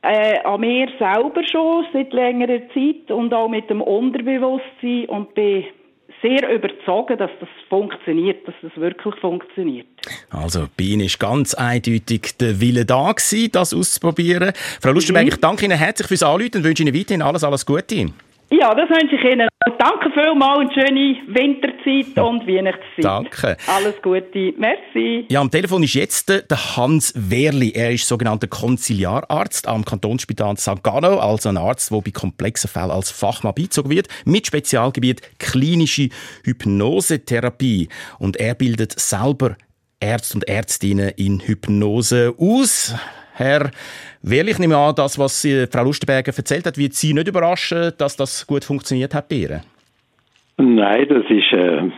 äh, 0.03 0.38
an 0.41 0.61
mir 0.61 0.88
selber 0.99 1.43
schon 1.51 1.85
seit 1.93 2.12
längerer 2.12 2.61
Zeit 2.75 3.11
und 3.11 3.33
auch 3.33 3.49
mit 3.49 3.71
dem 3.71 3.81
Unterbewusstsein 3.81 5.07
und 5.09 5.35
bin 5.35 5.65
sehr 6.21 6.49
überzeugt, 6.55 7.21
dass 7.21 7.31
das 7.41 7.49
funktioniert, 7.69 8.47
dass 8.47 8.55
das 8.62 8.71
wirklich 8.77 9.15
funktioniert. 9.17 9.87
Also, 10.31 10.67
bei 10.77 10.85
Ihnen 10.85 11.07
ist 11.07 11.19
ganz 11.19 11.55
eindeutig 11.55 12.37
der 12.38 12.61
Wille 12.61 12.85
da 12.85 13.11
gewesen, 13.12 13.51
das 13.53 13.75
auszuprobieren. 13.75 14.53
Frau 14.81 14.93
Lustenberg, 14.93 15.25
Mhm. 15.25 15.33
ich 15.33 15.41
danke 15.41 15.65
Ihnen 15.65 15.79
herzlich 15.79 16.07
fürs 16.09 16.23
Anrufen 16.23 16.59
und 16.59 16.65
wünsche 16.65 16.83
Ihnen 16.85 16.95
weiterhin 16.95 17.23
alles, 17.23 17.43
alles 17.43 17.67
Gute. 17.67 18.07
Ja, 18.51 18.75
das 18.75 18.88
wünsche 18.91 19.17
ich 19.17 19.25
Ihnen. 19.25 19.49
Danke 19.79 20.11
vielmals 20.12 20.61
und 20.61 20.75
schöne 20.75 21.16
Winterzeit 21.29 22.18
und 22.25 22.46
Weihnachtszeit. 22.46 23.05
Danke. 23.05 23.57
Alles 23.66 23.94
Gute. 24.03 24.55
Merci. 24.59 25.27
Ja, 25.29 25.40
am 25.40 25.51
Telefon 25.51 25.83
ist 25.83 25.94
jetzt 25.94 26.29
der 26.29 26.42
der 26.42 26.77
Hans 26.77 27.12
Wehrli. 27.16 27.72
Er 27.72 27.92
ist 27.92 28.07
sogenannter 28.07 28.46
Konziliararzt 28.46 29.68
am 29.68 29.85
Kantonsspital 29.85 30.57
St. 30.57 30.83
Gallo, 30.83 31.18
also 31.18 31.48
ein 31.48 31.57
Arzt, 31.57 31.90
der 31.90 32.01
bei 32.01 32.11
komplexen 32.11 32.68
Fällen 32.68 32.90
als 32.90 33.11
Fachmann 33.11 33.55
beizogen 33.55 33.90
wird, 33.90 34.09
mit 34.25 34.46
Spezialgebiet 34.46 35.38
klinische 35.38 36.09
Hypnosetherapie. 36.44 37.88
Und 38.18 38.37
er 38.37 38.55
bildet 38.55 38.98
selber 38.98 39.57
Ärzte 40.01 40.35
und 40.35 40.48
Ärztinnen 40.48 41.11
in 41.16 41.40
Hypnose 41.40 42.35
aus. 42.37 42.94
Herr 43.43 43.71
Wehrli, 44.23 44.53
ich 44.53 44.59
nehme 44.59 44.77
an, 44.77 44.95
das, 44.97 45.19
was 45.19 45.45
äh, 45.45 45.67
Frau 45.67 45.85
Lustenberger 45.85 46.33
erzählt 46.37 46.67
hat, 46.67 46.79
wird 46.79 46.95
Sie 46.95 47.15
nicht 47.15 47.29
überraschen, 47.29 47.93
dass 47.99 48.17
das 48.17 48.47
gut 48.47 48.65
funktioniert 48.65 49.15
hat 49.15 49.29
bei 49.29 49.37
ihr. 49.37 49.61
Nein, 50.59 51.07
das 51.09 51.25
ist. 51.29 51.53
Äh, 51.53 51.91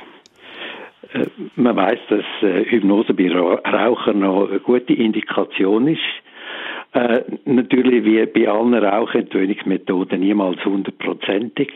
äh, 1.14 1.26
man 1.56 1.76
weiß, 1.76 1.98
dass 2.08 2.24
äh, 2.42 2.64
Hypnose 2.64 3.14
bei 3.14 3.30
Ra 3.30 3.60
Rauchern 3.64 4.20
noch 4.20 4.48
eine 4.48 4.60
gute 4.60 4.92
Indikation 4.92 5.88
ist. 5.88 6.00
Äh, 6.92 7.22
natürlich 7.44 8.04
wie 8.04 8.24
bei 8.26 8.48
allen 8.48 8.74
Rauchentwöhnungsmethoden 8.74 10.20
niemals 10.20 10.64
hundertprozentig, 10.64 11.72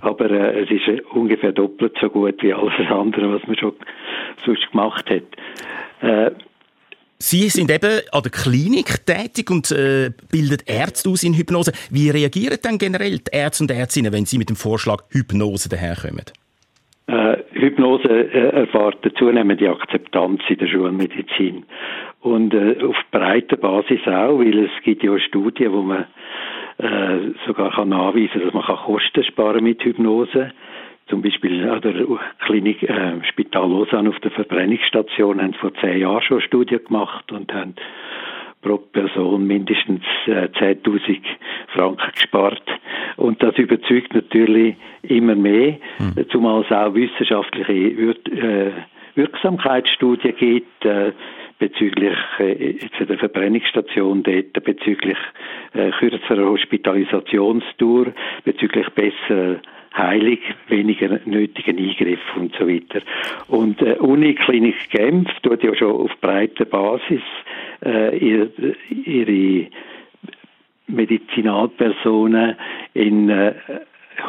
aber 0.00 0.30
äh, 0.30 0.62
es 0.62 0.70
ist 0.70 0.88
äh, 0.88 1.02
ungefähr 1.12 1.52
doppelt 1.52 1.94
so 2.00 2.08
gut 2.08 2.42
wie 2.42 2.54
alles 2.54 2.90
andere, 2.90 3.34
was 3.34 3.46
man 3.46 3.56
schon 3.58 3.74
sonst 4.46 4.70
gemacht 4.70 5.10
hat. 5.10 6.34
Sie 7.22 7.48
sind 7.50 7.70
eben 7.70 8.00
an 8.10 8.22
der 8.24 8.32
Klinik 8.32 9.06
tätig 9.06 9.48
und 9.48 9.70
äh, 9.70 10.10
bilden 10.32 10.58
Ärzte 10.66 11.08
aus 11.08 11.22
in 11.22 11.34
Hypnose. 11.34 11.70
Wie 11.88 12.10
reagieren 12.10 12.58
dann 12.60 12.78
generell 12.78 13.18
die 13.18 13.30
Ärzte 13.30 13.62
und 13.62 13.70
Ärztinnen, 13.70 14.12
wenn 14.12 14.26
sie 14.26 14.38
mit 14.38 14.48
dem 14.48 14.56
Vorschlag 14.56 15.04
Hypnose 15.10 15.68
daherkommen? 15.68 16.24
Äh, 17.06 17.36
Hypnose 17.52 18.08
äh, 18.08 18.62
erfahrt 18.62 18.98
eine 19.04 19.14
zunehmende 19.14 19.70
Akzeptanz 19.70 20.42
in 20.48 20.58
der 20.58 20.66
Schulmedizin. 20.66 21.64
Und 22.22 22.54
äh, 22.54 22.82
auf 22.82 22.96
breiter 23.12 23.56
Basis 23.56 24.00
auch, 24.06 24.40
weil 24.40 24.58
es 24.58 24.72
gibt 24.82 25.04
ja 25.04 25.16
Studien, 25.20 25.72
wo 25.72 25.82
man 25.82 26.06
äh, 26.78 27.34
sogar 27.46 27.70
kann 27.70 27.90
nachweisen 27.90 28.42
dass 28.42 28.52
man 28.52 28.64
Kosten 28.64 29.22
sparen 29.22 29.62
mit 29.62 29.80
Hypnose. 29.84 30.50
Zum 31.12 31.20
Beispiel 31.20 31.68
an 31.68 31.82
der 31.82 32.06
Klinik 32.46 32.82
äh, 32.84 33.22
Spital 33.28 33.68
Lausanne 33.68 34.08
auf 34.08 34.18
der 34.20 34.30
Verbrennungsstation 34.30 35.42
haben 35.42 35.52
vor 35.52 35.74
zehn 35.74 36.00
Jahren 36.00 36.22
schon 36.22 36.38
eine 36.38 36.46
Studie 36.46 36.78
gemacht 36.78 37.30
und 37.30 37.52
haben 37.52 37.74
pro 38.62 38.78
Person 38.78 39.46
mindestens 39.46 40.00
äh, 40.24 40.48
10.000 40.58 41.20
Franken 41.74 42.12
gespart. 42.14 42.62
Und 43.18 43.42
das 43.42 43.58
überzeugt 43.58 44.14
natürlich 44.14 44.74
immer 45.02 45.34
mehr, 45.34 45.76
zumal 46.30 46.62
es 46.62 46.72
auch 46.72 46.94
wissenschaftliche 46.94 47.74
Wir 47.74 48.14
äh, 48.42 48.72
Wirksamkeitsstudien 49.14 50.34
gibt, 50.34 50.86
äh, 50.86 51.12
bezüglich 51.58 52.16
äh, 52.38 53.04
der 53.04 53.18
Verbrennungsstation 53.18 54.22
dort, 54.22 54.64
bezüglich 54.64 55.18
äh, 55.74 55.90
kürzerer 55.90 56.48
Hospitalisationsdauer, 56.48 58.06
bezüglich 58.46 58.88
besserer 58.94 59.60
Heilung, 59.94 60.38
weniger 60.68 61.20
nötigen 61.24 61.78
Eingriff 61.78 62.20
und 62.36 62.54
so 62.56 62.66
weiter. 62.66 63.00
Und 63.48 63.80
äh, 63.82 63.94
Uniklinik 63.98 64.90
Genf 64.90 65.28
tut 65.42 65.62
ja 65.62 65.74
schon 65.74 65.92
auf 65.92 66.10
breiter 66.20 66.64
Basis 66.64 67.22
äh, 67.84 68.16
ihre, 68.16 68.50
ihre 68.90 69.68
Medizinalpersonen 70.86 72.56
in 72.94 73.28
äh, 73.28 73.54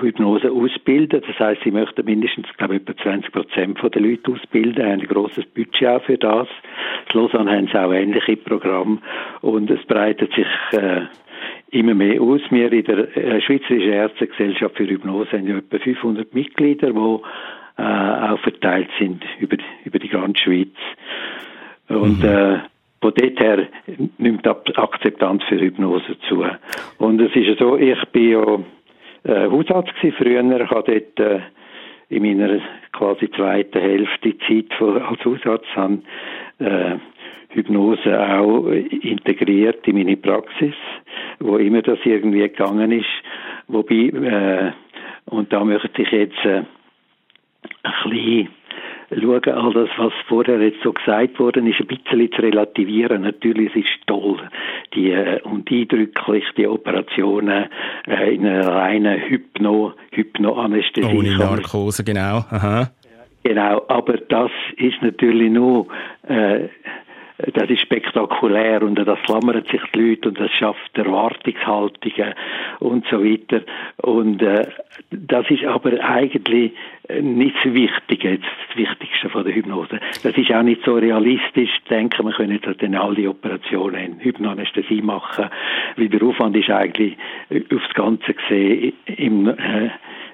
Hypnose 0.01 0.51
ausbilden. 0.51 1.21
Das 1.25 1.39
heißt, 1.39 1.61
sie 1.63 1.71
möchten 1.71 2.05
mindestens, 2.05 2.47
glaube 2.57 2.75
ich, 2.75 2.81
etwa 2.81 2.95
20 3.01 3.31
Prozent 3.31 3.79
der 3.81 4.01
Leute 4.01 4.31
ausbilden, 4.31 4.83
haben 4.83 5.01
ein 5.01 5.07
grosses 5.07 5.45
Budget 5.45 5.87
auch 5.87 6.03
für 6.03 6.17
das. 6.17 6.47
In 7.13 7.19
Lausanne 7.19 7.51
haben 7.51 7.67
sie 7.67 7.79
auch 7.79 7.93
ähnliche 7.93 8.37
Programme 8.37 8.99
und 9.41 9.69
es 9.69 9.83
breitet 9.85 10.33
sich 10.33 10.47
äh, 10.71 11.01
immer 11.71 11.93
mehr 11.93 12.21
aus. 12.21 12.41
Wir 12.49 12.71
in 12.71 12.83
der 12.85 13.17
äh, 13.17 13.41
Schweizerischen 13.41 13.91
Ärztegesellschaft 13.91 14.77
für 14.77 14.87
Hypnose 14.87 15.31
haben 15.31 15.47
ja 15.47 15.57
etwa 15.57 15.79
500 15.79 16.33
Mitglieder, 16.33 16.91
die 16.91 17.19
äh, 17.77 17.83
auch 17.83 18.39
verteilt 18.39 18.89
sind 18.99 19.23
über, 19.39 19.57
über 19.83 19.99
die 19.99 20.09
ganze 20.09 20.43
Schweiz. 20.43 20.75
Und 21.89 22.23
äh, 22.23 22.59
von 23.01 23.13
dort 23.15 23.39
her 23.39 23.67
nimmt 24.17 24.45
die 24.45 24.77
Akzeptanz 24.77 25.43
für 25.49 25.59
Hypnose 25.59 26.17
zu. 26.29 26.45
Und 26.99 27.19
es 27.19 27.35
ist 27.35 27.47
ja 27.47 27.55
so, 27.57 27.77
ich 27.77 28.01
bin 28.13 28.29
ja 28.29 28.59
äh, 29.23 29.49
Hausarzt 29.49 29.93
gewesen 29.95 30.15
früher, 30.17 30.61
ich 30.63 30.69
dort 30.69 31.19
äh, 31.19 31.39
in 32.09 32.23
meiner 32.23 32.59
quasi 32.91 33.29
zweiten 33.31 33.79
Hälfte 33.79 34.37
Zeit 34.39 34.73
von, 34.77 35.01
als 35.01 35.23
Hausarzt 35.25 35.75
habe, 35.75 35.99
äh, 36.59 36.95
Hypnose 37.49 38.19
auch 38.19 38.67
integriert 38.67 39.87
in 39.87 39.95
meine 39.95 40.17
Praxis, 40.17 40.73
wo 41.39 41.57
immer 41.57 41.81
das 41.81 41.99
irgendwie 42.03 42.39
gegangen 42.39 42.91
ist. 42.91 43.05
Wobei, 43.67 43.95
äh, 43.95 44.71
Und 45.25 45.53
da 45.53 45.63
möchte 45.63 46.01
ich 46.01 46.11
jetzt 46.11 46.45
äh, 46.45 46.63
ein 47.83 48.09
bisschen 48.09 48.49
schauen, 49.21 49.53
all 49.53 49.73
das, 49.73 49.89
was 49.97 50.13
vorher 50.27 50.61
jetzt 50.61 50.81
so 50.83 50.93
gesagt 50.93 51.39
worden 51.39 51.67
ist, 51.67 51.79
ein 51.79 51.87
bisschen 51.87 52.31
zu 52.31 52.41
relativieren. 52.41 53.23
Natürlich 53.23 53.75
ist 53.75 53.85
es 53.85 54.05
toll, 54.07 54.39
die 54.93 55.11
äh, 55.11 55.41
und 55.43 55.69
eindrücklich 55.71 56.43
die 56.57 56.67
Operationen 56.67 57.65
äh, 58.07 58.35
in 58.35 58.45
einer 58.45 58.67
reinen 58.67 59.19
Hypno, 59.19 59.93
Hypnoanästhesie. 60.11 61.15
Ohne 61.15 61.37
Narkose, 61.37 62.03
genau. 62.03 62.45
Aha. 62.49 62.91
Genau, 63.43 63.83
aber 63.89 64.17
das 64.29 64.51
ist 64.77 65.01
natürlich 65.01 65.51
nur 65.51 65.87
äh, 66.27 66.69
das 67.37 67.69
ist 67.69 67.81
spektakulär 67.81 68.83
und 68.83 68.95
das 68.95 69.19
klammern 69.23 69.63
sich 69.71 69.81
die 69.93 69.99
Leute 69.99 70.29
und 70.29 70.39
das 70.39 70.51
schafft 70.51 70.97
Erwartungshaltungen 70.97 72.33
und 72.79 73.05
so 73.09 73.23
weiter. 73.23 73.61
Und 73.97 74.41
äh, 74.41 74.67
das 75.09 75.49
ist 75.49 75.65
aber 75.65 75.99
eigentlich 76.03 76.73
nicht 77.21 77.55
das 77.63 77.73
Wichtige, 77.73 78.39
das 78.39 78.77
Wichtigste 78.77 79.29
von 79.29 79.43
der 79.43 79.55
Hypnose. 79.55 79.99
Das 80.21 80.37
ist 80.37 80.51
auch 80.51 80.63
nicht 80.63 80.83
so 80.85 80.95
realistisch 80.95 81.71
denken, 81.89 82.25
wir 82.25 82.33
können 82.33 82.59
jetzt 82.63 82.81
dann 82.81 82.95
alle 82.95 83.29
Operationen 83.29 83.95
in 83.95 84.19
Hypnoanästhesie 84.19 85.01
machen, 85.01 85.49
weil 85.97 86.09
der 86.09 86.23
Aufwand 86.23 86.55
ist 86.55 86.69
eigentlich 86.69 87.17
aufs 87.49 87.93
Ganze 87.93 88.33
gesehen 88.33 88.93
im 89.05 89.47
äh, 89.47 89.89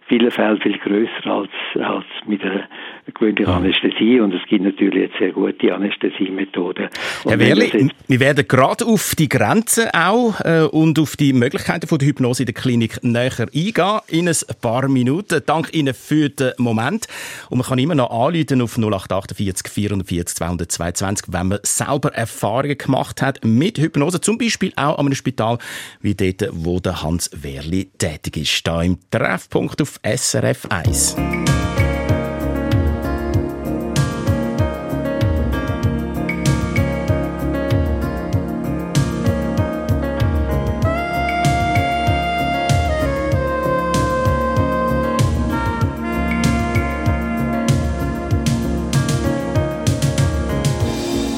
vielen 0.09 0.31
Fällen 0.31 0.59
viel 0.59 0.77
größer 0.77 1.27
als, 1.27 1.49
als 1.75 2.05
mit 2.27 2.43
einer 2.43 2.67
gewöhnlichen 3.13 3.53
Anästhesie 3.53 4.19
und 4.19 4.33
es 4.33 4.41
gibt 4.49 4.63
natürlich 4.63 5.09
jetzt 5.09 5.19
sehr 5.19 5.31
gute 5.31 5.73
Anästhesiemethoden. 5.73 6.89
Und 7.23 7.31
Herr 7.31 7.39
Wehrli, 7.39 7.89
wir 8.07 8.19
werden 8.19 8.47
gerade 8.47 8.85
auf 8.85 9.15
die 9.17 9.29
Grenzen 9.29 9.85
auch 9.93 10.39
äh, 10.41 10.67
und 10.71 10.99
auf 10.99 11.15
die 11.15 11.33
Möglichkeiten 11.33 11.87
von 11.87 11.99
der 11.99 12.07
Hypnose 12.07 12.43
in 12.43 12.47
der 12.47 12.55
Klinik 12.55 13.03
näher 13.03 13.31
eingehen 13.39 13.99
in 14.07 14.27
ein 14.27 14.35
paar 14.61 14.87
Minuten. 14.87 15.41
Dank 15.45 15.73
Ihnen 15.73 15.93
für 15.93 16.29
den 16.29 16.51
Moment. 16.57 17.07
Und 17.49 17.59
man 17.59 17.67
kann 17.67 17.79
immer 17.79 17.95
noch 17.95 18.09
anrufen 18.09 18.61
auf 18.61 18.77
0848 18.77 19.71
440 19.71 20.35
222, 20.35 21.27
wenn 21.31 21.47
man 21.47 21.59
selber 21.63 22.13
Erfahrungen 22.13 22.77
gemacht 22.77 23.21
hat 23.21 23.43
mit 23.43 23.77
Hypnose, 23.77 24.21
zum 24.21 24.37
Beispiel 24.37 24.71
auch 24.75 24.97
an 24.97 25.05
einem 25.05 25.15
Spital 25.15 25.57
wie 26.01 26.15
dort, 26.15 26.49
wo 26.51 26.79
der 26.79 27.03
Hans 27.03 27.29
Wehrli 27.33 27.89
tätig 27.97 28.37
ist, 28.37 28.67
da 28.67 28.81
im 28.81 28.97
Treffpunkt 29.11 29.81
auf 29.81 29.98
SRF 30.03 30.65
1. 30.71 30.79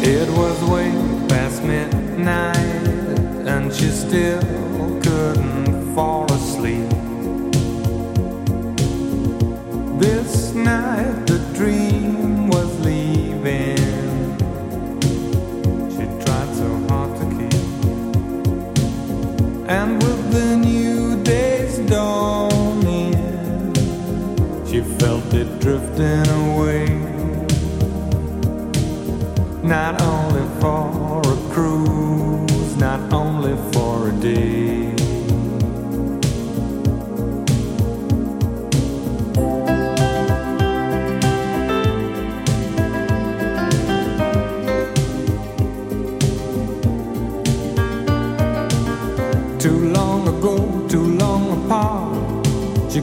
It 0.03 0.29
was 0.37 0.63
way 0.69 0.91
past 1.27 1.63
midnight, 1.63 2.57
and 3.47 3.73
she 3.73 3.87
still 3.89 4.39
couldn't 5.01 5.70
the 10.65 11.39
dream 11.53 12.47
was 12.47 12.69
leaving. 12.79 13.77
She 15.91 16.05
tried 16.23 16.51
so 16.55 16.69
hard 16.89 17.11
to 17.19 17.25
keep, 17.37 17.65
and 19.69 20.01
with 20.03 20.31
the 20.31 20.57
new 20.57 21.23
day's 21.23 21.77
dawning, 21.89 23.13
she 24.65 24.81
felt 24.99 25.33
it 25.33 25.59
drifting 25.59 26.30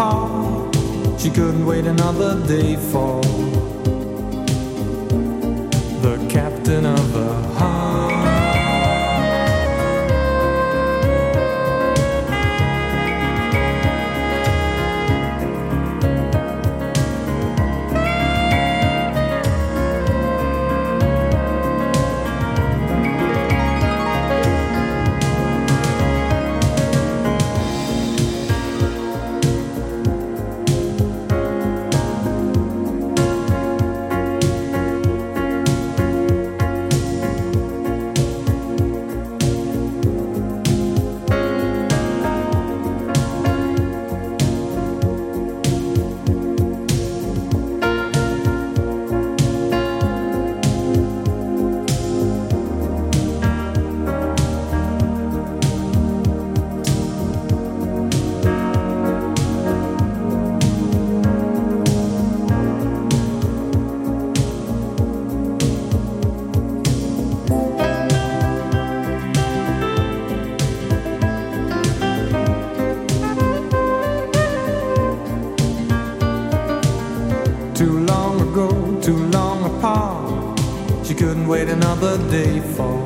She 0.00 1.28
couldn't 1.28 1.66
wait 1.66 1.84
another 1.84 2.40
day 2.46 2.76
for 2.76 3.20
another 81.90 82.18
day 82.30 82.60
for 82.76 82.99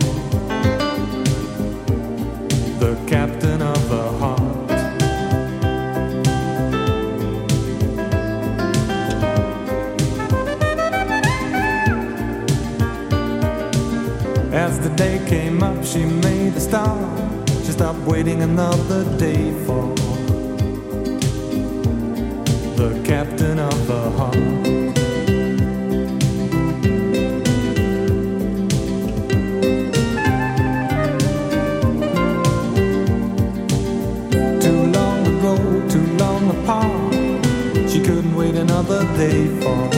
they 39.16 39.46
fall. 39.60 39.93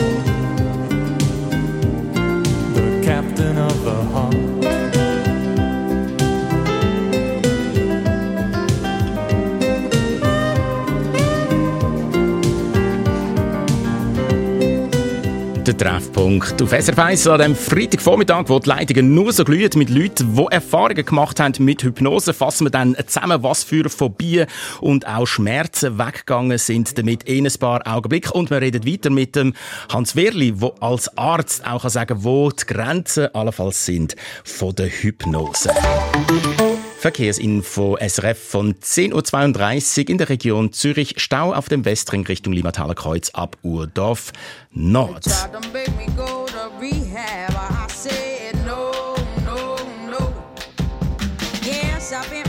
Punkt. 16.26 16.60
Auf 16.60 16.70
SRF 16.70 16.98
1 16.98 17.28
an 17.28 17.38
diesem 17.38 17.54
Freitagvormittag, 17.54 18.48
wo 18.48 18.58
die 18.58 18.68
Leitungen 18.68 19.14
nur 19.14 19.32
so 19.32 19.44
glühen 19.44 19.70
mit 19.76 19.90
Leuten, 19.90 20.34
die 20.34 20.46
Erfahrungen 20.50 21.04
gemacht 21.04 21.38
haben 21.38 21.54
mit 21.64 21.84
Hypnose, 21.84 22.34
fassen 22.34 22.66
wir 22.66 22.72
dann 22.72 22.96
zusammen, 23.06 23.44
was 23.44 23.62
für 23.62 23.88
Phobien 23.88 24.48
und 24.80 25.06
auch 25.06 25.26
Schmerzen 25.26 26.00
weggegangen 26.00 26.58
sind 26.58 26.98
damit 26.98 27.22
in 27.22 27.46
ein 27.46 27.52
paar 27.60 27.86
Augenblicken. 27.86 28.32
Und 28.32 28.50
wir 28.50 28.60
reden 28.60 28.84
weiter 28.84 29.10
mit 29.10 29.36
dem 29.36 29.54
Hans 29.88 30.16
Wehrli, 30.16 30.50
der 30.50 30.72
als 30.80 31.16
Arzt 31.16 31.64
auch 31.64 31.82
kann 31.82 31.90
sagen 31.92 32.16
kann, 32.16 32.24
wo 32.24 32.50
die 32.50 32.66
Grenzen 32.66 33.32
allenfalls 33.32 33.86
sind 33.86 34.16
von 34.42 34.74
der 34.74 34.88
Hypnose. 34.88 35.70
Verkehrsinfo 36.98 37.98
SRF 38.00 38.38
von 38.38 38.74
10.32 38.74 40.02
Uhr 40.02 40.08
in 40.08 40.18
der 40.18 40.28
Region 40.28 40.72
Zürich. 40.72 41.14
Stau 41.18 41.52
auf 41.52 41.68
dem 41.68 41.84
Westring 41.84 42.26
Richtung 42.26 42.52
Limmataler 42.52 42.94
Kreuz 42.94 43.30
ab 43.30 43.56
Urdorf 43.62 44.32
Nord. 44.72 45.26
I've 52.12 52.30
been 52.30 52.45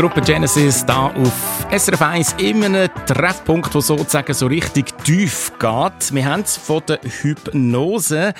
Gruppe 0.00 0.22
Genesis 0.22 0.86
da 0.86 1.08
auf 1.08 1.66
SRF 1.70 2.00
1 2.00 2.36
in 2.38 2.64
einem 2.64 2.88
Treffpunkt, 3.04 3.74
der 3.74 3.82
sozusagen 3.82 4.32
so 4.32 4.46
richtig 4.46 4.96
tief 5.04 5.52
geht. 5.58 6.14
Wir 6.14 6.24
haben 6.24 6.40
es 6.40 6.56
von 6.56 6.80
der 6.88 7.00
Hypnose. 7.02 8.32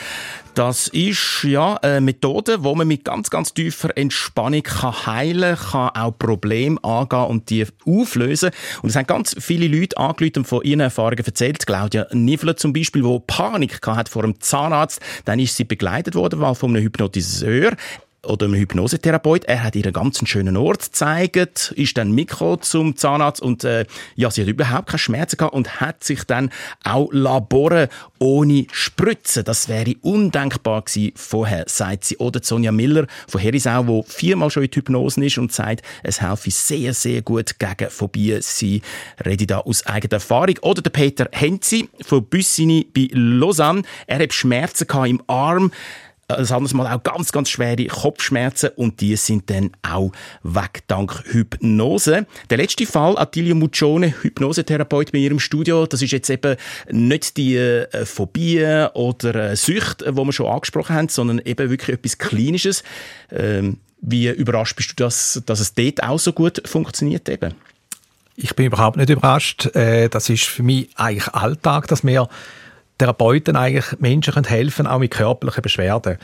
Das 0.54 0.88
ist 0.88 1.42
ja 1.42 1.74
eine 1.74 2.00
Methode, 2.00 2.64
wo 2.64 2.74
man 2.74 2.88
mit 2.88 3.04
ganz, 3.04 3.28
ganz 3.28 3.52
tiefer 3.52 3.94
Entspannung 3.94 4.62
kann 4.62 5.06
heilen 5.06 5.58
kann, 5.58 5.90
auch 5.90 6.18
Probleme 6.18 6.82
angehen 6.82 7.26
und 7.26 7.50
die 7.50 7.66
auflösen. 7.84 8.52
Und 8.80 8.88
es 8.88 8.96
haben 8.96 9.06
ganz 9.06 9.36
viele 9.38 9.68
Leute 9.68 9.98
angerufen 9.98 10.38
und 10.38 10.46
von 10.46 10.62
ihren 10.62 10.80
Erfahrungen 10.80 11.26
erzählt. 11.26 11.66
Claudia 11.66 12.06
Nivler 12.12 12.56
zum 12.56 12.72
Beispiel, 12.72 13.02
die 13.02 13.20
Panik 13.26 13.86
hat 13.86 14.08
vor 14.08 14.22
dem 14.22 14.40
Zahnarzt. 14.40 15.02
Dann 15.26 15.38
ist 15.38 15.58
sie 15.58 15.64
begleitet 15.64 16.14
worden 16.14 16.40
von 16.54 16.70
einem 16.70 16.84
Hypnotiseur 16.84 17.72
oder 18.24 18.46
einem 18.46 18.54
Hypnosetherapeut. 18.54 19.44
Er 19.44 19.62
hat 19.62 19.76
ihr 19.76 19.84
einen 19.84 19.92
ganz 19.92 20.20
schönen 20.28 20.56
Ort 20.56 20.84
gezeigt, 20.84 21.72
ist 21.76 21.96
dann 21.96 22.12
mitgekommen 22.12 22.62
zum 22.62 22.96
Zahnarzt 22.96 23.40
und 23.40 23.64
äh, 23.64 23.86
ja, 24.14 24.30
sie 24.30 24.42
hat 24.42 24.48
überhaupt 24.48 24.88
keine 24.88 24.98
Schmerzen 24.98 25.36
gehabt 25.36 25.54
und 25.54 25.80
hat 25.80 26.04
sich 26.04 26.24
dann 26.24 26.50
auch 26.84 27.08
laboren 27.12 27.88
ohne 28.18 28.66
Spritzen. 28.72 29.44
Das 29.44 29.68
wäre 29.68 29.94
undenkbar 30.02 30.82
gewesen 30.82 31.12
vorher, 31.16 31.64
sagt 31.66 32.04
sie. 32.04 32.18
Oder 32.18 32.40
Sonja 32.42 32.72
Miller 32.72 33.06
von 33.26 33.40
Herisau, 33.40 33.86
wo 33.86 34.02
viermal 34.02 34.50
schon 34.50 34.64
in 34.64 34.70
die 34.70 34.76
Hypnose 34.76 35.24
ist 35.24 35.38
und 35.38 35.52
sagt, 35.52 35.82
es 36.02 36.20
helfe 36.20 36.50
sehr, 36.50 36.92
sehr 36.92 37.22
gut 37.22 37.58
gegen 37.58 37.90
Phobie. 37.90 38.38
Sie 38.40 38.82
rede 39.24 39.46
da 39.46 39.58
aus 39.58 39.86
eigener 39.86 40.14
Erfahrung. 40.14 40.56
Oder 40.62 40.82
der 40.82 40.90
Peter 40.90 41.28
Henzi 41.32 41.88
von 42.02 42.24
Büssini 42.24 42.86
bei 42.94 43.08
Lausanne. 43.12 43.82
Er 44.06 44.20
hat 44.20 44.34
Schmerzen 44.34 44.86
gehabt 44.86 45.08
im 45.08 45.22
Arm 45.26 45.72
ein 46.34 46.46
anderes 46.50 46.74
Mal 46.74 46.92
auch 46.92 47.02
ganz, 47.02 47.32
ganz 47.32 47.50
schwere 47.50 47.84
Kopfschmerzen 47.86 48.70
und 48.76 49.00
die 49.00 49.16
sind 49.16 49.50
dann 49.50 49.70
auch 49.82 50.12
weg 50.42 50.82
dank 50.86 51.24
Hypnose. 51.26 52.26
Der 52.48 52.58
letzte 52.58 52.86
Fall, 52.86 53.18
Attilio 53.18 53.54
Muccione, 53.54 54.14
Hypnosetherapeut 54.22 55.12
bei 55.12 55.18
ihrem 55.18 55.40
Studio, 55.40 55.86
das 55.86 56.02
ist 56.02 56.12
jetzt 56.12 56.30
eben 56.30 56.56
nicht 56.90 57.36
die 57.36 57.56
äh, 57.56 58.04
Phobie 58.04 58.64
oder 58.94 59.34
äh, 59.50 59.56
Sucht, 59.56 60.02
äh, 60.02 60.16
wo 60.16 60.24
wir 60.24 60.32
schon 60.32 60.46
angesprochen 60.46 60.96
haben, 60.96 61.08
sondern 61.08 61.40
eben 61.40 61.70
wirklich 61.70 61.96
etwas 61.96 62.18
Klinisches. 62.18 62.82
Ähm, 63.30 63.78
wie 64.00 64.28
überrascht 64.28 64.76
bist 64.76 64.90
du, 64.92 64.94
dass, 64.96 65.42
dass 65.44 65.60
es 65.60 65.74
dort 65.74 66.02
auch 66.02 66.18
so 66.18 66.32
gut 66.32 66.62
funktioniert 66.64 67.28
eben? 67.28 67.54
Ich 68.36 68.56
bin 68.56 68.66
überhaupt 68.66 68.96
nicht 68.96 69.10
überrascht. 69.10 69.66
Äh, 69.76 70.08
Das 70.08 70.30
ist 70.30 70.44
für 70.44 70.62
mich 70.62 70.88
eigentlich 70.96 71.28
Alltag, 71.28 71.88
dass 71.88 72.04
wir 72.04 72.28
Therapeuten 73.00 73.56
eigentlich 73.56 73.98
Menschen 73.98 74.34
können 74.34 74.46
helfen 74.46 74.86
auch 74.86 74.98
mit 74.98 75.10
körperlichen 75.10 75.62
Beschwerden. 75.62 76.18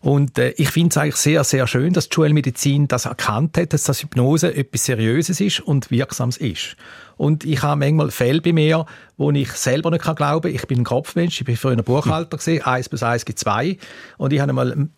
Und 0.00 0.38
äh, 0.38 0.50
ich 0.56 0.70
finde 0.70 0.90
es 0.90 0.96
eigentlich 0.96 1.16
sehr, 1.16 1.44
sehr 1.44 1.66
schön, 1.66 1.92
dass 1.92 2.08
die 2.08 2.14
Schulmedizin 2.14 2.88
das 2.88 3.06
erkannt 3.06 3.56
hat, 3.56 3.72
dass 3.72 3.84
das 3.84 4.02
Hypnose 4.02 4.54
etwas 4.54 4.84
Seriöses 4.84 5.40
ist 5.40 5.60
und 5.60 5.90
Wirksames 5.90 6.36
ist. 6.36 6.76
Und 7.16 7.44
ich 7.44 7.62
habe 7.62 7.78
manchmal 7.78 8.10
Fälle 8.10 8.40
bei 8.40 8.52
mir, 8.52 8.86
wo 9.16 9.30
ich 9.30 9.52
selber 9.52 9.90
nicht 9.90 10.04
kann 10.04 10.16
glauben 10.16 10.50
kann. 10.50 10.54
Ich 10.54 10.66
bin 10.66 10.80
ein 10.80 10.84
Kopfmensch, 10.84 11.40
ich 11.40 11.46
bin 11.46 11.56
früher 11.56 11.72
ein 11.72 11.84
Buchhalter 11.84 12.36
gesehen, 12.36 12.62
eins 12.64 12.88
plus 12.88 13.02
eins 13.02 13.24
gibt 13.24 13.38
zwei. 13.38 13.78
Und 14.16 14.32
ich 14.32 14.40
habe 14.40 14.50
einmal 14.50 14.88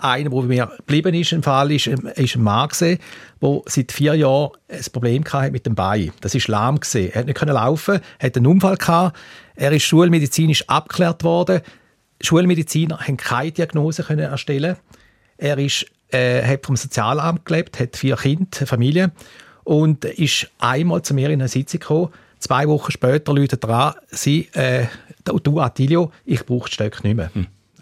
einer, 0.00 0.30
der 0.30 0.40
bei 0.40 0.46
mir 0.46 0.70
geblieben 0.78 1.14
ist, 1.14 1.32
im 1.32 1.42
Fall, 1.42 1.70
ist, 1.70 1.86
ist 1.86 2.36
ein 2.36 2.42
Mann 2.42 2.68
der 2.78 2.98
seit 3.66 3.92
vier 3.92 4.14
Jahren 4.14 4.50
ein 4.68 4.84
Problem 4.92 5.24
hatte 5.24 5.50
mit 5.50 5.66
dem 5.66 5.74
Bein. 5.74 6.12
Das 6.20 6.34
ist 6.34 6.48
lahm. 6.48 6.80
Er 6.94 7.14
hat 7.14 7.26
nicht 7.26 7.44
laufen, 7.44 8.00
hat 8.18 8.36
einen 8.36 8.46
Unfall 8.46 8.76
gehabt. 8.76 9.16
Er 9.56 9.72
ist 9.72 9.82
schulmedizinisch 9.84 10.68
abgeklärt 10.68 11.24
worden. 11.24 11.60
Schulmediziner 12.20 12.98
haben 13.00 13.16
keine 13.16 13.52
Diagnose 13.52 14.02
können 14.02 14.30
erstellen. 14.30 14.76
Er 15.38 15.58
ist, 15.58 15.86
äh, 16.10 16.42
hat 16.42 16.64
vom 16.64 16.76
Sozialamt 16.76 17.44
gelebt, 17.44 17.80
hat 17.80 17.96
vier 17.96 18.16
Kinder, 18.16 18.66
Familie 18.66 19.12
und 19.64 20.04
ist 20.04 20.48
einmal 20.58 21.02
zu 21.02 21.14
mir 21.14 21.30
in 21.30 21.40
eine 21.40 21.48
Sitzung 21.48 21.80
gekommen. 21.80 22.08
Zwei 22.38 22.68
Wochen 22.68 22.92
später 22.92 23.34
läutet 23.34 23.64
er 23.64 23.70
an, 23.70 23.94
sie, 24.08 24.48
äh, 24.52 24.86
du 25.24 25.60
Attilio, 25.60 26.12
ich 26.24 26.44
brauche 26.44 26.68
die 26.68 26.74
Stöcke 26.74 27.02
nicht 27.02 27.16
mehr. 27.16 27.30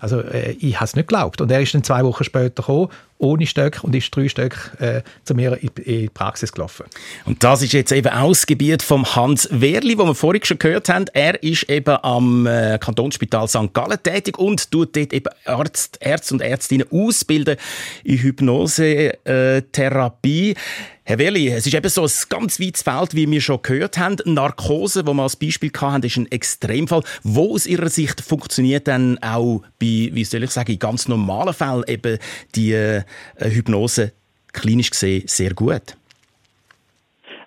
Also 0.05 0.21
äh, 0.21 0.53
ich 0.61 0.77
habe 0.77 0.85
es 0.85 0.95
nicht 0.97 1.09
geglaubt. 1.09 1.41
Und 1.41 1.51
er 1.51 1.63
ist 1.63 1.73
dann 1.73 1.83
zwei 1.83 2.05
Wochen 2.05 2.25
später 2.25 2.51
gekommen, 2.51 2.91
ohne 3.17 3.47
Stöcke 3.47 3.87
und 3.87 3.95
ist 3.95 4.15
drei 4.15 4.29
Stöcke 4.29 4.59
äh, 4.79 5.01
zu 5.25 5.35
mir 5.35 5.57
in, 5.63 5.71
in 5.83 6.03
die 6.03 6.11
Praxis 6.11 6.53
gelaufen. 6.53 6.85
Und 7.25 7.43
das 7.43 7.63
ist 7.63 7.73
jetzt 7.73 7.91
eben 7.91 8.13
auch 8.13 8.29
das 8.29 8.45
von 8.83 9.07
Hans 9.17 9.49
Wehrli, 9.51 9.97
wo 9.97 10.05
wir 10.05 10.15
vorhin 10.15 10.45
schon 10.45 10.59
gehört 10.59 10.91
haben. 10.91 11.07
Er 11.15 11.43
ist 11.43 11.71
eben 11.71 11.97
am 12.03 12.47
äh, 12.47 12.79
Kantonsspital 12.79 13.49
St. 13.49 13.73
Gallen 13.73 13.97
tätig 14.03 14.39
und 14.39 14.71
tut 14.71 14.95
dort 14.95 15.15
eben 15.15 15.33
Arzt, 15.47 15.97
Ärzte 16.01 16.35
und 16.35 16.43
Ärztinnen 16.43 16.87
ausbilden 16.93 17.57
in 18.03 18.19
Hypnosetherapie. 18.19 20.55
Herr 21.07 21.19
Wehrli, 21.19 21.49
es 21.49 21.67
ist 21.67 21.75
eben 21.75 21.89
so 21.91 22.05
ein 22.05 22.11
ganz 22.31 22.59
weites 22.59 22.83
Feld, 22.83 23.15
wie 23.15 23.31
wir 23.31 23.43
schon 23.43 23.61
gehört 23.61 23.99
haben. 23.99 24.17
Narkose, 24.25 25.07
wo 25.07 25.13
wir 25.13 25.25
als 25.25 25.37
Beispiel 25.37 25.71
hatten, 25.79 26.07
ist 26.07 26.17
ein 26.17 26.33
Extremfall. 26.33 27.03
Wo 27.23 27.53
aus 27.53 27.67
Ihrer 27.67 27.91
Sicht 27.91 28.23
funktioniert 28.23 28.89
dann 28.89 29.19
auch 29.19 29.61
bei, 29.79 30.09
wie 30.13 30.25
soll 30.25 30.45
ich 30.45 30.51
sagen, 30.51 30.73
in 30.73 30.79
ganz 30.79 31.07
normalen 31.07 31.53
Fällen 31.53 31.85
eben 31.89 32.19
die 32.55 32.73
äh, 32.73 33.03
Hypnose 33.39 34.13
klinisch 34.55 34.93
gesehen 34.93 35.25
sehr 35.27 35.53
gut? 35.53 35.95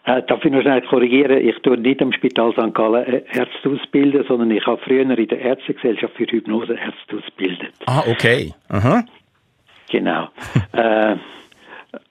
Äh, 0.06 0.22
darf 0.28 0.46
ich 0.46 0.52
noch 0.52 0.62
schnell 0.62 0.84
korrigieren? 0.84 1.40
Ich 1.40 1.58
tue 1.64 1.80
nicht 1.80 2.00
am 2.04 2.14
Spital 2.14 2.52
St. 2.52 2.76
Gallen 2.76 3.06
äh, 3.06 3.24
Ärzte 3.34 3.72
ausbilden, 3.72 4.24
sondern 4.28 4.52
ich 4.52 4.68
habe 4.68 4.80
früher 4.86 5.02
in 5.02 5.10
der 5.10 5.40
Ärztegesellschaft 5.40 6.14
für 6.14 6.28
Hypnose 6.28 6.74
Ärzte 6.74 7.18
ausgebildet. 7.18 7.74
Ah, 7.88 8.04
okay. 8.08 8.54
Aha. 8.70 9.04
Genau. 9.90 10.30
äh, 10.74 11.16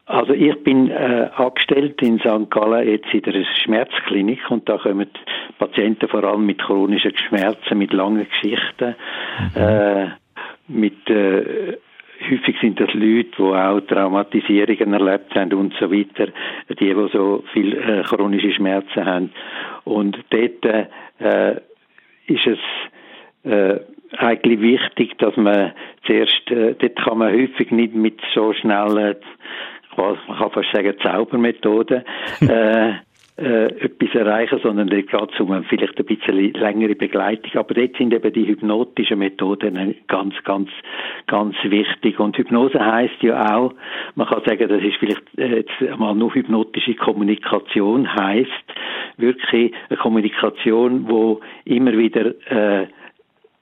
also 0.06 0.32
ich 0.32 0.54
bin 0.62 0.90
äh, 0.90 1.30
angestellt 1.34 2.00
in 2.00 2.18
St. 2.18 2.50
Gallen 2.50 2.88
jetzt 2.88 3.12
in 3.12 3.22
der 3.22 3.44
Schmerzklinik 3.62 4.50
und 4.50 4.68
da 4.68 4.78
kommen 4.78 5.08
Patienten 5.58 6.08
vor 6.08 6.24
allem 6.24 6.46
mit 6.46 6.58
chronischen 6.62 7.16
Schmerzen, 7.16 7.78
mit 7.78 7.92
langen 7.92 8.26
Geschichten, 8.28 8.94
äh, 9.54 10.06
mit 10.68 11.08
äh, 11.10 11.76
häufig 12.30 12.56
sind 12.60 12.80
das 12.80 12.92
Leute, 12.94 13.30
die 13.36 13.42
auch 13.42 13.80
Traumatisierungen 13.80 14.94
erlebt 14.94 15.34
haben 15.34 15.52
und 15.52 15.74
so 15.78 15.90
weiter, 15.90 16.28
die, 16.70 16.74
die 16.74 17.08
so 17.12 17.44
viel 17.52 17.76
äh, 17.76 18.02
chronische 18.02 18.52
Schmerzen 18.52 19.04
haben. 19.04 19.32
Und 19.84 20.18
dort 20.30 20.64
äh, 20.64 21.60
ist 22.26 22.46
es 22.46 22.58
äh, 23.46 23.80
eigentlich 24.18 24.60
wichtig, 24.60 25.18
dass 25.18 25.36
man 25.36 25.72
zuerst, 26.06 26.50
äh, 26.50 26.74
dort 26.78 26.96
kann 26.96 27.18
man 27.18 27.32
häufig 27.32 27.70
nicht 27.70 27.94
mit 27.94 28.20
so 28.34 28.52
schnellen, 28.52 29.16
quasi, 29.94 30.18
man 30.28 30.38
kann 30.38 30.50
fast 30.50 30.72
sagen, 30.72 30.94
Zaubermethoden, 31.02 32.04
äh, 32.40 32.94
äh, 33.38 33.66
etwas 33.66 34.14
erreichen, 34.14 34.58
sondern 34.62 34.88
dort 34.88 35.08
geht 35.08 35.34
es 35.34 35.40
um 35.40 35.62
vielleicht 35.64 35.98
ein 35.98 36.06
bisschen 36.06 36.54
längere 36.54 36.94
Begleitung. 36.94 37.50
Aber 37.60 37.74
dort 37.74 37.96
sind 37.96 38.14
eben 38.14 38.32
die 38.32 38.46
hypnotischen 38.46 39.18
Methoden 39.18 39.94
ganz, 40.08 40.34
ganz, 40.44 40.70
ganz 41.26 41.54
wichtig. 41.64 42.18
Und 42.18 42.38
Hypnose 42.38 42.82
heißt 42.82 43.22
ja 43.22 43.54
auch, 43.54 43.74
man 44.14 44.26
kann 44.26 44.42
sagen, 44.46 44.68
das 44.68 44.82
ist 44.82 44.96
vielleicht 44.96 45.22
äh, 45.36 45.56
jetzt 45.56 45.82
einmal 45.82 46.14
nur 46.14 46.34
hypnotische 46.34 46.94
Kommunikation, 46.94 48.10
heißt 48.14 48.48
wirklich 49.18 49.72
eine 49.90 49.98
Kommunikation, 49.98 51.08
wo 51.08 51.40
immer 51.64 51.92
wieder 51.92 52.32
äh, 52.50 52.86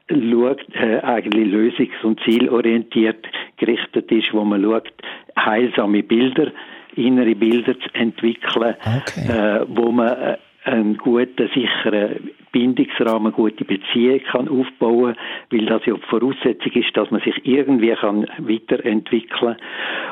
schaut, 0.09 0.61
äh, 0.75 1.01
eigentlich 1.01 1.53
lösungs- 1.53 2.03
und 2.03 2.21
zielorientiert 2.21 3.27
gerichtet 3.57 4.11
ist, 4.13 4.33
wo 4.33 4.45
man 4.45 4.63
schaut, 4.63 4.93
heilsame 5.39 6.03
Bilder, 6.03 6.53
innere 6.97 7.35
Bilder 7.35 7.79
zu 7.79 7.89
entwickeln, 7.95 8.77
äh, 9.17 9.61
wo 9.69 9.91
man 9.91 10.09
äh, 10.09 10.37
einen 10.65 10.97
guten, 10.97 11.49
sicheren 11.55 12.31
Bindungsrahmen, 12.53 13.33
gute 13.33 13.65
Beziehung 13.65 14.21
kann 14.31 14.49
aufbauen, 14.49 15.17
weil 15.51 15.67
das 15.67 15.85
ja 15.87 15.95
die 15.95 16.07
Voraussetzung 16.09 16.73
ist, 16.73 16.97
dass 16.97 17.11
man 17.11 17.21
sich 17.21 17.35
irgendwie 17.45 17.95
kann 17.95 18.27
weiterentwickeln 18.39 19.57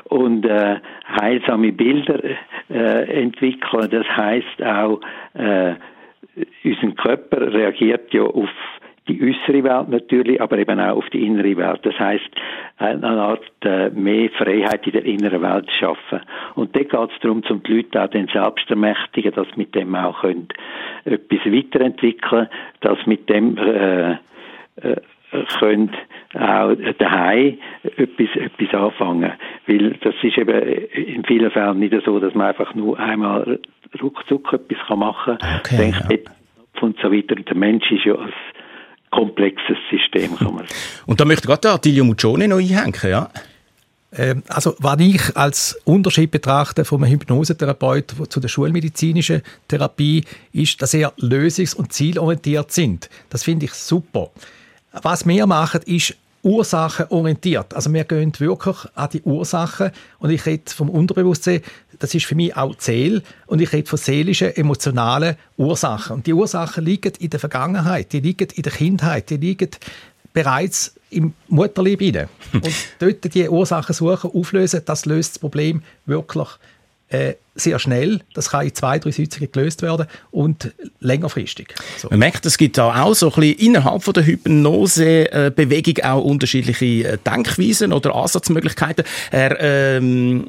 und 0.05 0.45
äh, 0.45 0.77
heilsame 1.21 1.73
Bilder 1.73 2.21
äh, 2.69 3.23
entwickeln. 3.23 3.89
Das 3.91 4.07
heißt 4.09 4.63
auch, 4.63 5.01
äh, 5.35 5.75
unser 6.65 6.95
Körper 6.97 7.53
reagiert 7.53 8.13
ja 8.13 8.23
auf 8.23 8.51
die 9.09 9.21
äußere 9.21 9.65
Welt 9.65 9.89
natürlich, 9.89 10.41
aber 10.41 10.59
eben 10.59 10.79
auch 10.79 10.99
auf 10.99 11.11
die 11.11 11.27
innere 11.27 11.57
Welt. 11.57 11.81
Das 11.83 11.99
heißt, 11.99 12.31
eine 12.79 13.07
Art 13.07 13.43
äh, 13.65 13.91
mehr 13.91 14.31
Freiheit 14.31 14.87
in 14.87 14.93
der 14.93 15.05
inneren 15.05 15.43
Welt 15.43 15.67
zu 15.71 15.77
schaffen. 15.77 16.21
Und 16.55 16.75
dort 16.77 16.91
geht 16.91 17.11
es 17.15 17.21
darum, 17.21 17.43
zum 17.43 17.63
die 17.63 17.79
Leute 17.79 18.03
auch 18.03 18.09
den 18.09 18.29
selbst 18.29 18.71
ermächtigen, 18.71 19.33
dass 19.33 19.49
mit 19.57 19.75
dem 19.75 19.95
auch 19.95 20.21
können, 20.21 20.49
etwas 21.05 21.41
weiterentwickeln, 21.47 22.49
dass 22.81 22.99
mit 23.07 23.29
dem 23.29 23.57
äh, 23.59 24.13
äh, 24.13 24.97
können 25.59 25.91
auch 26.35 26.75
daheim 26.99 27.59
etwas, 27.97 28.29
etwas 28.37 28.75
anfangen. 28.75 29.33
Weil 29.67 29.91
das 30.01 30.15
ist 30.23 30.39
eben 30.39 30.63
in 30.63 31.25
vielen 31.25 31.51
Fällen 31.51 31.79
nicht 31.79 31.95
so, 32.05 32.21
dass 32.21 32.35
man 32.35 32.49
einfach 32.49 32.75
nur 32.75 32.99
einmal 32.99 33.59
ruckzuck 34.01 34.53
etwas 34.53 34.97
machen 34.97 35.39
kann. 35.39 35.59
Okay, 35.61 35.77
denkt 35.77 36.05
ja. 36.11 36.83
und 36.83 36.99
so 37.01 37.13
weiter. 37.13 37.37
Und 37.37 37.49
der 37.49 37.57
Mensch 37.57 37.91
ist 37.91 38.05
ja 38.05 38.15
ein 38.15 38.33
komplexes 39.13 39.77
System, 39.91 40.37
kann 40.37 40.55
man 40.55 40.67
sagen. 40.67 40.81
Und 41.07 41.21
da 41.21 41.25
möchte 41.25 41.47
gerade 41.47 41.71
Attilio 41.71 42.05
Muccione 42.05 42.49
noch 42.49 42.59
einhängen, 42.59 42.95
ja? 43.05 43.31
Ähm, 44.15 44.43
Also, 44.49 44.75
was 44.79 45.01
ich 45.01 45.37
als 45.37 45.79
Unterschied 45.85 46.31
betrachte 46.31 46.85
vom 46.85 47.05
Hypnosetherapeut 47.05 48.15
zu 48.29 48.41
der 48.41 48.49
schulmedizinischen 48.49 49.43
Therapie, 49.69 50.25
ist, 50.53 50.83
dass 50.83 50.95
er 50.95 51.13
lösungs- 51.19 51.77
und 51.77 51.93
zielorientiert 51.93 52.73
sind. 52.73 53.09
Das 53.31 53.45
finde 53.45 53.67
ich 53.67 53.73
super. 53.73 54.31
Was 55.03 55.27
wir 55.27 55.47
machen, 55.47 55.81
ist 55.87 56.17
ursachenorientiert. 56.43 57.73
Also 57.75 57.93
wir 57.93 58.05
gehen 58.05 58.33
wirklich 58.39 58.77
an 58.95 59.09
die 59.13 59.23
Ursachen 59.23 59.93
und 60.19 60.31
ich 60.31 60.45
rede 60.45 60.65
vom 60.67 60.91
Unterbewusstsein, 60.91 61.63
das 62.03 62.15
ist 62.15 62.27
für 62.27 62.35
mich 62.35 62.57
auch 62.57 62.77
Ziel 62.79 63.23
und 63.47 63.61
ich 63.61 63.73
rede 63.73 63.89
von 63.89 63.97
seelischen, 63.97 64.57
emotionalen 64.57 65.37
Ursachen. 65.57 66.17
Und 66.17 66.27
die 66.27 66.33
Ursachen 66.33 66.85
liegen 66.85 67.13
in 67.21 67.31
der 67.31 67.39
Vergangenheit, 67.39 68.13
die 68.13 68.19
liegen 68.19 68.49
in 68.53 68.63
der 68.63 68.73
Kindheit, 68.73 69.31
die 69.31 69.37
liegen 69.37 69.71
bereits 70.33 70.95
im 71.11 71.33
Mutterleib 71.47 72.01
inne. 72.01 72.29
Und 72.53 72.69
dort 72.99 73.35
die 73.35 73.49
Ursachen 73.49 73.95
suchen, 73.95 74.31
auflösen, 74.33 74.81
das 74.85 75.05
löst 75.05 75.35
das 75.35 75.39
Problem 75.39 75.83
wirklich 76.07 76.49
äh, 77.11 77.35
sehr 77.55 77.79
schnell. 77.79 78.21
Das 78.35 78.51
kann 78.51 78.67
in 78.67 78.75
zwei, 78.75 78.99
drei 78.99 79.11
Sitzungen 79.11 79.53
gelöst 79.53 79.83
werden 79.83 80.07
und 80.31 80.73
längerfristig. 81.01 81.75
So. 81.99 82.09
Man 82.09 82.19
merkt, 82.19 82.47
es 82.47 82.57
gibt 82.57 82.79
da 82.79 83.05
auch 83.05 83.15
so 83.15 83.31
ein 83.31 83.41
bisschen 83.41 83.59
innerhalb 83.59 84.03
von 84.03 84.15
der 84.15 84.25
Hypnose-Bewegung 84.25 86.03
auch 86.05 86.25
unterschiedliche 86.25 87.07
äh, 87.07 87.19
Denkweisen 87.19 87.93
oder 87.93 88.15
Ansatzmöglichkeiten. 88.15 89.05
Herr, 89.31 89.61
ähm, 89.61 90.49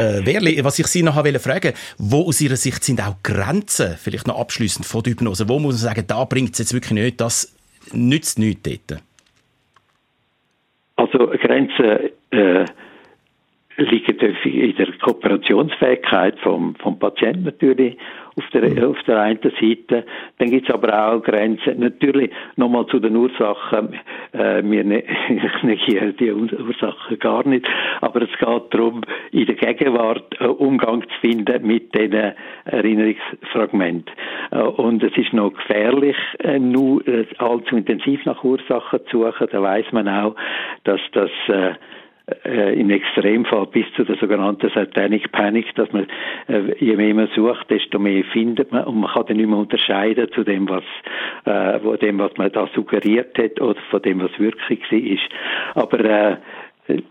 äh, 0.00 0.26
Werli, 0.26 0.64
was 0.64 0.78
ich 0.78 0.86
Sie 0.86 1.02
noch 1.02 1.14
fragen 1.14 1.72
wo 1.98 2.26
aus 2.26 2.40
Ihrer 2.40 2.56
Sicht 2.56 2.82
sind 2.84 3.00
auch 3.00 3.16
Grenzen, 3.22 3.96
vielleicht 3.96 4.26
noch 4.26 4.38
abschließend 4.40 4.86
von 4.86 5.02
der 5.02 5.12
Hypnose, 5.12 5.48
wo 5.48 5.58
muss 5.58 5.74
man 5.74 5.94
sagen, 5.94 6.04
da 6.06 6.24
bringt 6.24 6.52
es 6.52 6.58
jetzt 6.58 6.74
wirklich 6.74 6.92
nicht, 6.92 7.20
das 7.20 7.54
nützt 7.92 8.38
nichts 8.38 8.62
dort? 8.62 9.02
Also 10.96 11.26
Grenzen 11.28 12.10
äh, 12.30 12.64
liegen 13.84 14.18
in 14.44 14.76
der 14.76 14.88
Kooperationsfähigkeit 15.00 16.38
vom, 16.40 16.74
vom 16.76 16.98
Patienten 16.98 17.44
natürlich 17.44 17.96
auf 18.36 18.44
der, 18.50 18.88
auf 18.88 19.02
der 19.06 19.20
einen 19.20 19.40
Seite. 19.42 20.04
Dann 20.38 20.50
gibt 20.50 20.68
es 20.68 20.74
aber 20.74 21.12
auch 21.12 21.22
Grenzen. 21.22 21.80
Natürlich 21.80 22.30
nochmal 22.56 22.86
zu 22.86 22.98
den 22.98 23.16
Ursachen. 23.16 23.94
Äh, 24.32 24.62
wir 24.64 24.84
ne, 24.84 25.02
ich 25.28 25.62
negiere 25.62 26.12
die 26.12 26.32
Ursachen 26.32 27.18
gar 27.18 27.46
nicht. 27.46 27.66
Aber 28.00 28.22
es 28.22 28.30
geht 28.38 28.74
darum, 28.74 29.02
in 29.32 29.46
der 29.46 29.56
Gegenwart 29.56 30.40
äh, 30.40 30.46
Umgang 30.46 31.02
zu 31.02 31.20
finden 31.20 31.66
mit 31.66 31.94
diesen 31.94 32.32
Erinnerungsfragmenten. 32.64 34.14
Äh, 34.50 34.58
und 34.58 35.02
es 35.02 35.16
ist 35.16 35.32
noch 35.32 35.52
gefährlich, 35.52 36.16
äh, 36.38 36.58
nur 36.58 37.06
äh, 37.06 37.26
allzu 37.38 37.76
intensiv 37.76 38.24
nach 38.24 38.42
Ursachen 38.44 39.00
zu 39.10 39.24
suchen. 39.24 39.48
Da 39.50 39.62
weiß 39.62 39.86
man 39.92 40.08
auch, 40.08 40.36
dass 40.84 41.00
das 41.12 41.30
äh, 42.44 42.80
im 42.80 42.90
Extremfall 42.90 43.66
bis 43.66 43.86
zu 43.94 44.04
der 44.04 44.16
sogenannten 44.16 44.70
Satanic 44.70 45.30
Panic, 45.32 45.74
dass 45.74 45.92
man, 45.92 46.06
äh, 46.48 46.74
je 46.78 46.96
mehr 46.96 47.14
man 47.14 47.28
sucht, 47.34 47.70
desto 47.70 47.98
mehr 47.98 48.24
findet 48.24 48.72
man 48.72 48.84
und 48.84 49.00
man 49.00 49.10
kann 49.10 49.26
dann 49.26 49.36
nicht 49.36 49.48
mehr 49.48 49.58
unterscheiden 49.58 50.30
zu 50.32 50.44
dem, 50.44 50.68
was, 50.68 50.84
äh, 51.44 51.78
von 51.80 51.98
dem, 51.98 52.18
was 52.18 52.36
man 52.36 52.50
da 52.52 52.68
suggeriert 52.74 53.36
hat 53.38 53.60
oder 53.60 53.80
von 53.90 54.02
dem, 54.02 54.22
was 54.22 54.38
wirklich 54.38 54.80
war. 54.90 55.82
Aber 55.82 56.00
äh, 56.00 56.36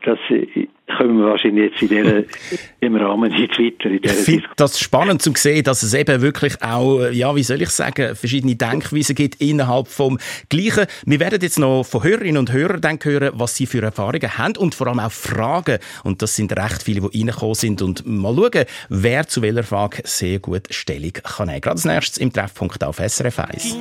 das 0.03 0.19
äh, 0.29 0.67
können 0.97 1.19
wir 1.19 1.27
wahrscheinlich 1.27 1.71
jetzt 1.71 1.81
in 1.81 1.89
dieser, 1.89 2.23
im 2.79 2.95
Rahmen 2.95 3.31
nicht 3.31 3.59
weiter. 3.59 3.89
In 3.89 3.99
ich 4.03 4.11
finde 4.11 4.47
das 4.55 4.79
spannend 4.79 5.21
zu 5.21 5.33
sehen, 5.35 5.63
dass 5.63 5.83
es 5.83 5.93
eben 5.93 6.21
wirklich 6.21 6.61
auch, 6.61 7.07
ja, 7.11 7.35
wie 7.35 7.43
soll 7.43 7.61
ich 7.61 7.69
sagen, 7.69 8.15
verschiedene 8.15 8.55
Denkweisen 8.55 9.15
gibt 9.15 9.41
innerhalb 9.41 9.87
vom 9.87 10.17
Gleichen. 10.49 10.85
Wir 11.05 11.19
werden 11.19 11.39
jetzt 11.41 11.59
noch 11.59 11.83
von 11.83 12.03
Hörerinnen 12.03 12.37
und 12.37 12.51
Hörern 12.51 12.81
dann 12.81 12.99
hören, 13.01 13.31
was 13.33 13.55
sie 13.55 13.65
für 13.65 13.81
Erfahrungen 13.81 14.37
haben 14.37 14.57
und 14.57 14.75
vor 14.75 14.87
allem 14.87 14.99
auch 14.99 15.11
Fragen. 15.11 15.79
Und 16.03 16.21
das 16.21 16.35
sind 16.35 16.51
recht 16.57 16.83
viele, 16.83 17.01
die 17.01 17.19
reingekommen 17.19 17.55
sind. 17.55 17.81
Und 17.81 18.05
mal 18.05 18.35
schauen, 18.35 18.65
wer 18.89 19.27
zu 19.27 19.41
welcher 19.41 19.63
Frage 19.63 20.01
sehr 20.05 20.39
gut 20.39 20.67
Stellung 20.71 21.13
kann 21.13 21.47
nehmen. 21.47 21.61
Gerade 21.61 21.75
als 21.75 21.85
nächstes 21.85 22.17
im 22.17 22.33
Treffpunkt 22.33 22.83
auf 22.83 22.97
SRF 22.97 23.39
1. 23.39 23.77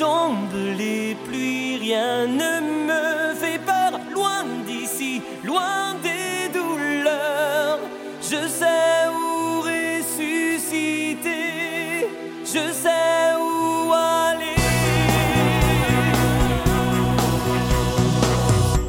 Tombent 0.00 0.64
les 0.78 1.14
pluies, 1.26 1.76
rien 1.76 2.26
ne 2.26 2.60
me 2.88 3.34
fait 3.34 3.58
peur. 3.58 4.00
Loin 4.14 4.44
d'ici, 4.66 5.20
loin 5.44 5.94
des 6.02 6.48
douleurs. 6.58 7.80
Je 8.22 8.48
sais 8.48 9.08
où 9.12 9.60
ressusciter, 9.60 11.28
je 12.46 12.72
sais 12.72 13.34
où 13.38 13.92
aller. 13.92 14.56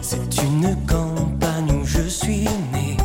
C'est 0.01 0.41
une 0.41 0.77
campagne 0.87 1.71
où 1.81 1.85
je 1.85 2.07
suis 2.07 2.47
né. 2.71 2.95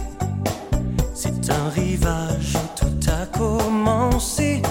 C'est 1.12 1.50
un 1.50 1.68
rivage 1.74 2.54
où 2.54 2.66
tout 2.78 3.11
a 3.11 3.26
commencé. 3.36 4.62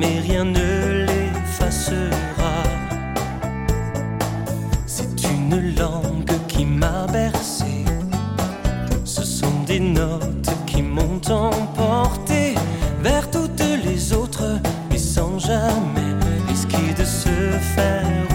Jamais 0.00 0.20
rien 0.20 0.44
ne 0.44 1.06
l'effacera. 1.06 2.62
C'est 4.86 5.24
une 5.24 5.74
langue 5.76 6.30
qui 6.46 6.64
m'a 6.64 7.06
bercé. 7.12 7.84
Ce 9.04 9.24
sont 9.24 9.64
des 9.66 9.80
notes 9.80 10.50
qui 10.66 10.82
m'ont 10.82 11.20
emporté 11.28 12.54
vers 13.02 13.28
toutes 13.30 13.64
les 13.84 14.12
autres, 14.12 14.60
mais 14.90 14.98
sans 14.98 15.38
jamais 15.38 16.14
risquer 16.48 16.94
de 16.96 17.04
se 17.04 17.28
faire 17.74 18.27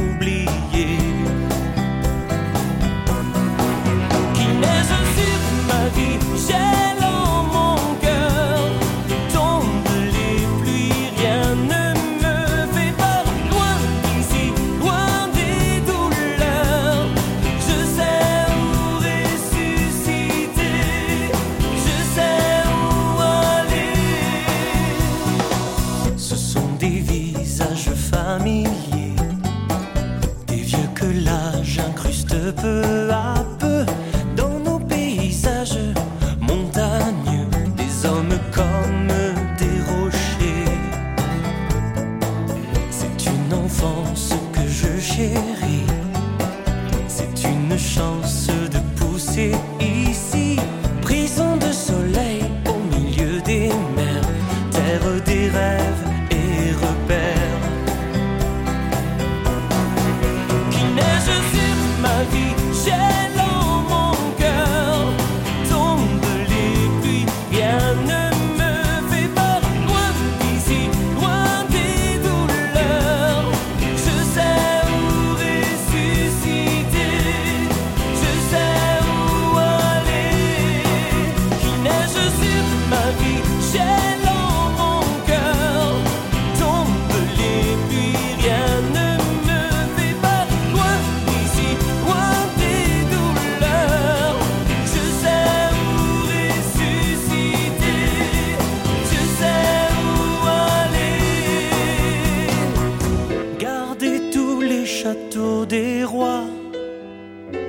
des 105.73 106.03
rois. 106.03 106.45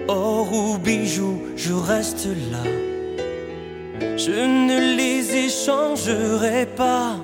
Or 0.09 0.47
ou 0.53 0.77
bijoux, 0.77 1.41
je 1.57 1.73
reste 1.73 2.29
là. 2.53 2.65
Je 4.25 4.39
ne 4.69 4.79
les 4.99 5.23
échangerai 5.47 6.67
pas. 6.67 7.17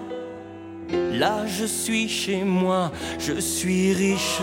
Là, 1.23 1.37
je 1.47 1.67
suis 1.67 2.09
chez 2.09 2.43
moi, 2.45 2.93
je 3.19 3.35
suis 3.39 3.93
riche. 3.93 4.41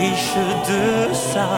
Riche 0.00 0.36
de 0.70 1.14
ça. 1.14 1.48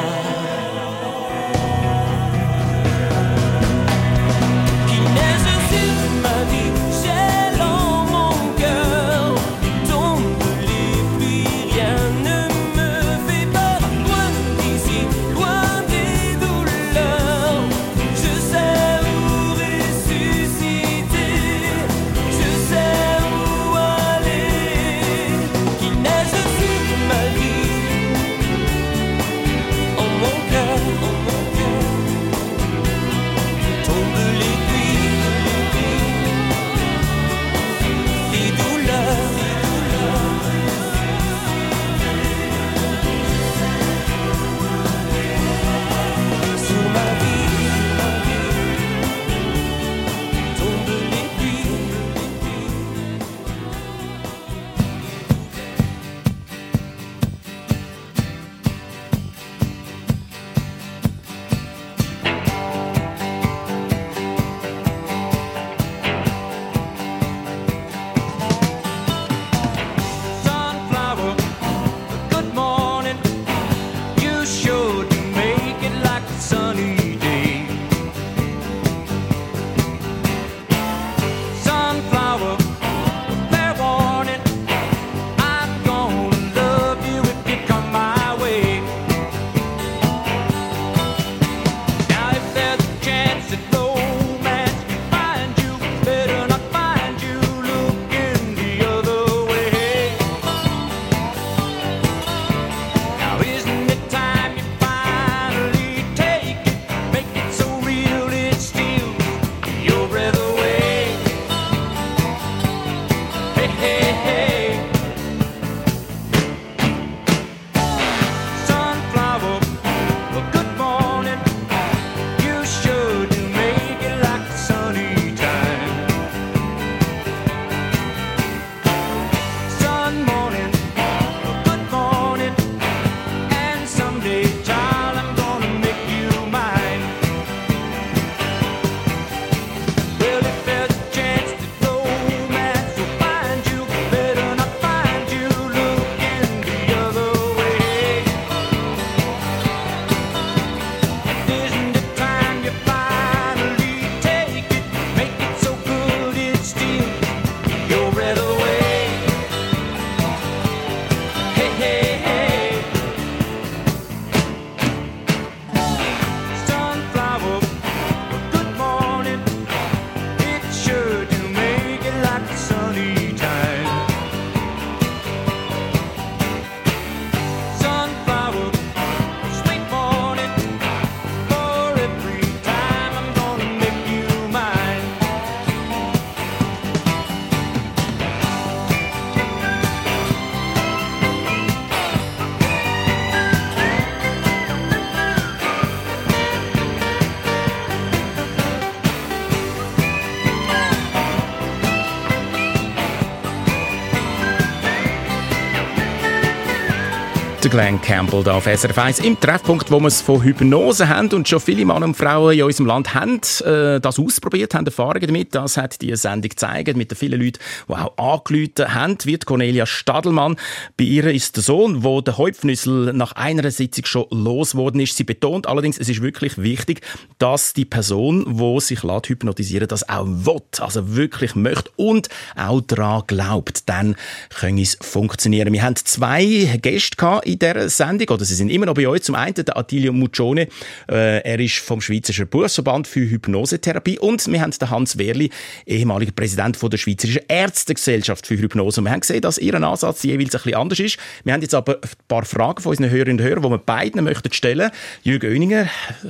Glenn 207.75 208.01
Campbell 208.01 208.45
da 208.45 208.55
auf 208.55 208.67
SRF 208.67 208.97
1 208.97 209.19
im 209.19 209.41
Treffpunkt, 209.41 209.91
wo 209.91 209.99
wir 209.99 210.07
es 210.07 210.21
von 210.21 210.41
Hypnose 210.41 211.09
haben 211.09 211.29
und 211.33 211.49
schon 211.49 211.59
viele 211.59 211.85
Männer 211.85 212.07
und 212.07 212.17
Frauen 212.17 212.57
in 212.57 212.63
unserem 212.63 212.87
Land 212.87 213.15
haben 213.15 213.41
äh, 213.65 213.99
das 213.99 214.21
ausprobiert, 214.21 214.75
haben 214.75 214.87
Erfahrungen 214.87 215.27
damit. 215.27 215.57
Das 215.57 215.77
hat 215.77 216.01
die 216.01 216.15
Sendung 216.15 216.51
gezeigt 216.51 216.97
mit 216.97 217.11
den 217.11 217.19
vielen 217.19 217.41
Leuten, 217.41 217.59
die 217.89 217.93
auch 217.93 218.17
angerufen 218.17 218.95
haben, 218.95 219.19
wie 219.25 219.39
die 219.39 219.45
Cornelia 219.45 219.87
Stadelmann. 219.87 220.55
Bei 220.97 221.03
ihr 221.03 221.27
ist 221.27 221.57
der 221.57 221.65
Sohn, 221.65 222.05
wo 222.05 222.21
der 222.21 222.39
Häupfnüssel 222.39 223.13
nach 223.13 223.33
einer 223.33 223.69
Sitzung 223.73 224.05
schon 224.05 224.27
losgeworden 224.31 225.01
ist. 225.01 225.17
Sie 225.17 225.25
betont 225.25 225.67
allerdings, 225.67 225.99
es 225.99 226.09
ist 226.09 226.23
wirklich 226.23 226.57
wichtig, 226.59 227.01
dass 227.39 227.73
die 227.73 227.87
Person, 227.87 228.45
wo 228.47 228.79
sich 228.79 229.03
lässt 229.03 229.29
hypnotisieren, 229.29 229.89
das 229.89 230.09
auch 230.09 230.27
will, 230.29 230.63
also 230.79 231.17
wirklich 231.17 231.57
möchte 231.57 231.91
und 231.97 232.29
auch 232.55 232.83
daran 232.83 233.25
glaubt. 233.27 233.89
Dann 233.89 234.15
kann 234.51 234.79
es 234.79 234.97
funktionieren. 235.01 235.73
Wir 235.73 235.83
haben 235.83 235.97
zwei 235.97 236.79
Gäste 236.81 237.41
in 237.43 237.64
dieser 237.65 237.89
Sendung, 237.89 238.29
oder 238.29 238.45
sie 238.45 238.55
sind 238.55 238.71
immer 238.71 238.87
noch 238.87 238.95
bei 238.95 239.09
uns. 239.09 239.23
Zum 239.23 239.35
einen 239.35 239.55
der 239.55 239.77
Attilio 239.77 240.13
Muccione, 240.13 240.69
äh, 241.11 241.41
er 241.41 241.61
ist 241.61 241.79
vom 241.79 242.01
Schweizerischen 242.01 242.49
Berufsverband 242.49 243.07
für 243.07 243.21
Hypnosetherapie 243.21 244.19
und 244.19 244.47
wir 244.51 244.61
haben 244.61 244.71
den 244.71 244.91
Hans 244.91 245.19
Wehrli, 245.19 245.51
ehemaliger 245.87 246.33
Präsident 246.33 246.77
von 246.77 246.91
der 246.91 246.99
Schweizerischen 246.99 247.43
Ärztegesellschaft 247.49 248.47
für 248.47 248.57
Hypnose. 248.57 249.01
Und 249.01 249.07
wir 249.07 249.13
haben 249.13 249.21
gesehen, 249.21 249.41
dass 249.41 249.59
ihr 249.59 249.75
Ansatz 249.75 250.23
jeweils 250.23 250.55
ein 250.55 250.63
bisschen 250.63 250.75
anders 250.75 251.01
ist. 251.01 251.19
Wir 251.45 251.53
haben 251.53 251.63
jetzt 251.63 251.75
aber 251.75 251.97
ein 251.97 252.11
paar 252.29 252.45
Fragen 252.45 252.83
von 252.83 252.91
unseren 252.91 253.11
Hörerinnen 253.11 253.41
und 253.41 253.47
Hörern, 253.47 253.63
die 253.63 253.71
wir 253.71 253.79
beiden 253.79 254.25
möchten 254.25 254.53
stellen. 254.53 254.91
Jürgen 255.23 255.51
Oeninger, 255.51 255.89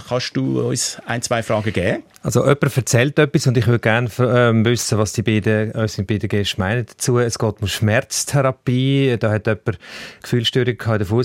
kannst 0.08 0.36
du 0.36 0.60
uns 0.60 0.98
ein, 1.06 1.22
zwei 1.22 1.42
Fragen 1.42 1.72
geben? 1.72 2.02
Also 2.22 2.40
jemand 2.40 2.74
erzählt 2.74 3.18
etwas 3.18 3.46
und 3.46 3.58
ich 3.58 3.66
würde 3.66 3.80
gerne 3.80 4.08
ähm, 4.18 4.64
wissen, 4.64 4.96
was 4.96 5.12
die 5.12 5.20
beiden, 5.20 5.72
unsere 5.72 6.04
beiden 6.04 6.26
Gäste 6.30 6.58
meinen 6.58 6.86
dazu. 6.86 7.18
Es 7.18 7.38
geht 7.38 7.60
um 7.60 7.68
Schmerztherapie. 7.68 9.16
Da 9.20 9.30
hat 9.30 9.46
jemand 9.46 9.78
Gefühlsstörung 10.22 10.78
gehabt 10.78 10.94
in 10.94 10.98
der 11.00 11.06
Fußsohle, 11.06 11.23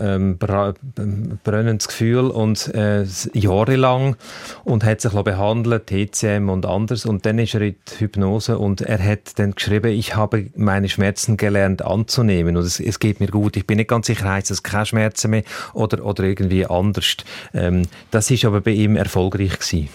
ähm, 0.00 0.38
bra- 0.38 0.74
ähm, 0.98 1.38
brennendes 1.44 1.88
Gefühl 1.88 2.30
und 2.30 2.74
äh, 2.74 3.04
jahrelang 3.32 4.16
und 4.64 4.84
hat 4.84 5.00
sich 5.00 5.12
behandelt, 5.12 5.86
TCM 5.86 6.48
und 6.48 6.66
anders 6.66 7.06
und 7.06 7.26
dann 7.26 7.38
ist 7.38 7.54
er 7.54 7.62
in 7.62 7.76
die 7.88 8.00
Hypnose 8.00 8.58
und 8.58 8.80
er 8.80 9.02
hat 9.02 9.38
dann 9.38 9.52
geschrieben, 9.52 9.92
ich 9.92 10.16
habe 10.16 10.50
meine 10.56 10.88
Schmerzen 10.88 11.36
gelernt 11.36 11.82
anzunehmen 11.82 12.56
und 12.56 12.64
es, 12.64 12.80
es 12.80 12.98
geht 12.98 13.20
mir 13.20 13.28
gut. 13.28 13.56
Ich 13.56 13.66
bin 13.66 13.76
nicht 13.76 13.88
ganz 13.90 14.06
sicher, 14.06 14.28
heißt 14.28 14.50
es 14.50 14.62
keine 14.62 14.86
Schmerzen 14.86 15.30
mehr 15.30 15.44
oder, 15.72 16.04
oder 16.04 16.24
irgendwie 16.24 16.66
anders. 16.66 17.16
Ähm, 17.52 17.82
das 18.10 18.30
ist 18.30 18.44
aber 18.44 18.60
bei 18.60 18.72
ihm 18.72 18.96
erfolgreich 18.96 19.58
gewesen. 19.58 19.88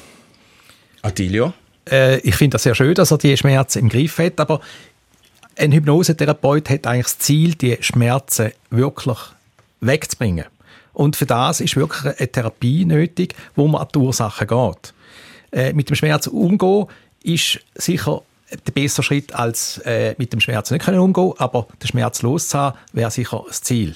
Adilio? 1.01 1.53
Äh, 1.89 2.19
ich 2.19 2.35
finde 2.35 2.55
das 2.55 2.63
sehr 2.63 2.75
schön, 2.75 2.93
dass 2.93 3.11
er 3.11 3.17
die 3.17 3.35
Schmerzen 3.37 3.79
im 3.79 3.89
Griff 3.89 4.17
hat, 4.19 4.39
aber 4.39 4.61
ein 5.59 5.71
Hypnosetherapeut 5.71 6.69
hat 6.69 6.87
eigentlich 6.87 7.05
das 7.05 7.19
Ziel, 7.19 7.55
die 7.55 7.77
Schmerzen 7.81 8.51
wirklich 8.69 9.17
wegzubringen. 9.81 10.45
Und 10.93 11.15
für 11.15 11.25
das 11.25 11.61
ist 11.61 11.75
wirklich 11.75 12.17
eine 12.17 12.31
Therapie 12.31 12.85
nötig, 12.85 13.35
wo 13.55 13.67
man 13.67 13.81
an 13.81 13.87
die 13.93 13.99
Ursachen 13.99 14.47
geht. 14.47 14.93
Äh, 15.51 15.73
mit 15.73 15.89
dem 15.89 15.95
Schmerz 15.95 16.27
umgehen 16.27 16.87
ist 17.23 17.59
sicher 17.75 18.21
der 18.65 18.71
bessere 18.71 19.03
Schritt, 19.03 19.35
als 19.35 19.77
äh, 19.85 20.15
mit 20.17 20.33
dem 20.33 20.39
Schmerz 20.39 20.71
nicht 20.71 20.83
können 20.83 20.99
umgehen 20.99 21.33
aber 21.37 21.67
den 21.81 21.87
Schmerz 21.87 22.21
loszuhaben, 22.21 22.79
wäre 22.93 23.11
sicher 23.11 23.43
das 23.47 23.61
Ziel. 23.61 23.93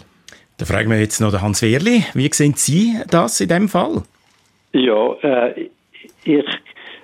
Da 0.57 0.65
fragen 0.65 0.91
wir 0.91 0.99
jetzt 0.99 1.19
noch 1.19 1.31
den 1.31 1.41
Hans 1.41 1.61
Wehrli. 1.61 2.05
Wie 2.13 2.31
sehen 2.31 2.53
Sie 2.55 2.99
das 3.09 3.41
in 3.41 3.49
dem 3.49 3.67
Fall? 3.67 4.03
Ja, 4.71 5.13
äh, 5.23 5.69
ich 6.23 6.45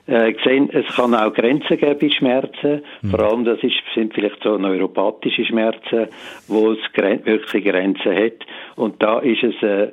äh, 0.09 0.33
sehe, 0.43 0.67
es 0.71 0.85
kann 0.95 1.13
auch 1.15 1.33
Grenzen 1.33 1.77
geben 1.77 1.97
bei 1.99 2.09
Schmerzen. 2.09 2.81
Vor 3.09 3.19
allem, 3.19 3.45
das 3.45 3.61
ist, 3.63 3.75
sind 3.93 4.13
vielleicht 4.13 4.41
so 4.43 4.57
neuropathische 4.57 5.45
Schmerzen, 5.45 6.07
wo 6.47 6.71
es 6.71 6.79
gren 6.93 7.25
wirklich 7.25 7.65
Grenzen 7.65 8.15
hat. 8.15 8.45
Und 8.75 9.01
da 9.01 9.19
ist 9.19 9.43
es 9.43 9.61
äh, 9.61 9.91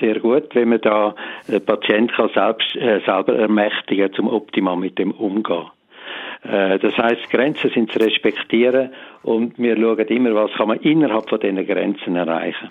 sehr 0.00 0.20
gut, 0.20 0.54
wenn 0.54 0.70
man 0.70 0.80
da 0.80 1.14
den 1.46 1.64
Patient 1.64 2.12
kann 2.12 2.30
selbst, 2.34 2.74
äh, 2.76 3.00
selber 3.04 3.36
ermächtigen, 3.36 4.12
zum 4.12 4.28
optimal 4.28 4.76
mit 4.76 4.98
dem 4.98 5.10
umgehen. 5.12 5.66
Äh, 6.42 6.78
Das 6.78 6.96
heißt, 6.96 7.28
Grenzen 7.30 7.70
sind 7.70 7.92
zu 7.92 7.98
respektieren 7.98 8.90
und 9.22 9.58
wir 9.58 9.76
schauen 9.76 10.06
immer, 10.06 10.34
was 10.34 10.52
kann 10.52 10.68
man 10.68 10.78
innerhalb 10.80 11.28
von 11.28 11.40
diesen 11.40 11.66
Grenzen 11.66 12.16
erreichen. 12.16 12.70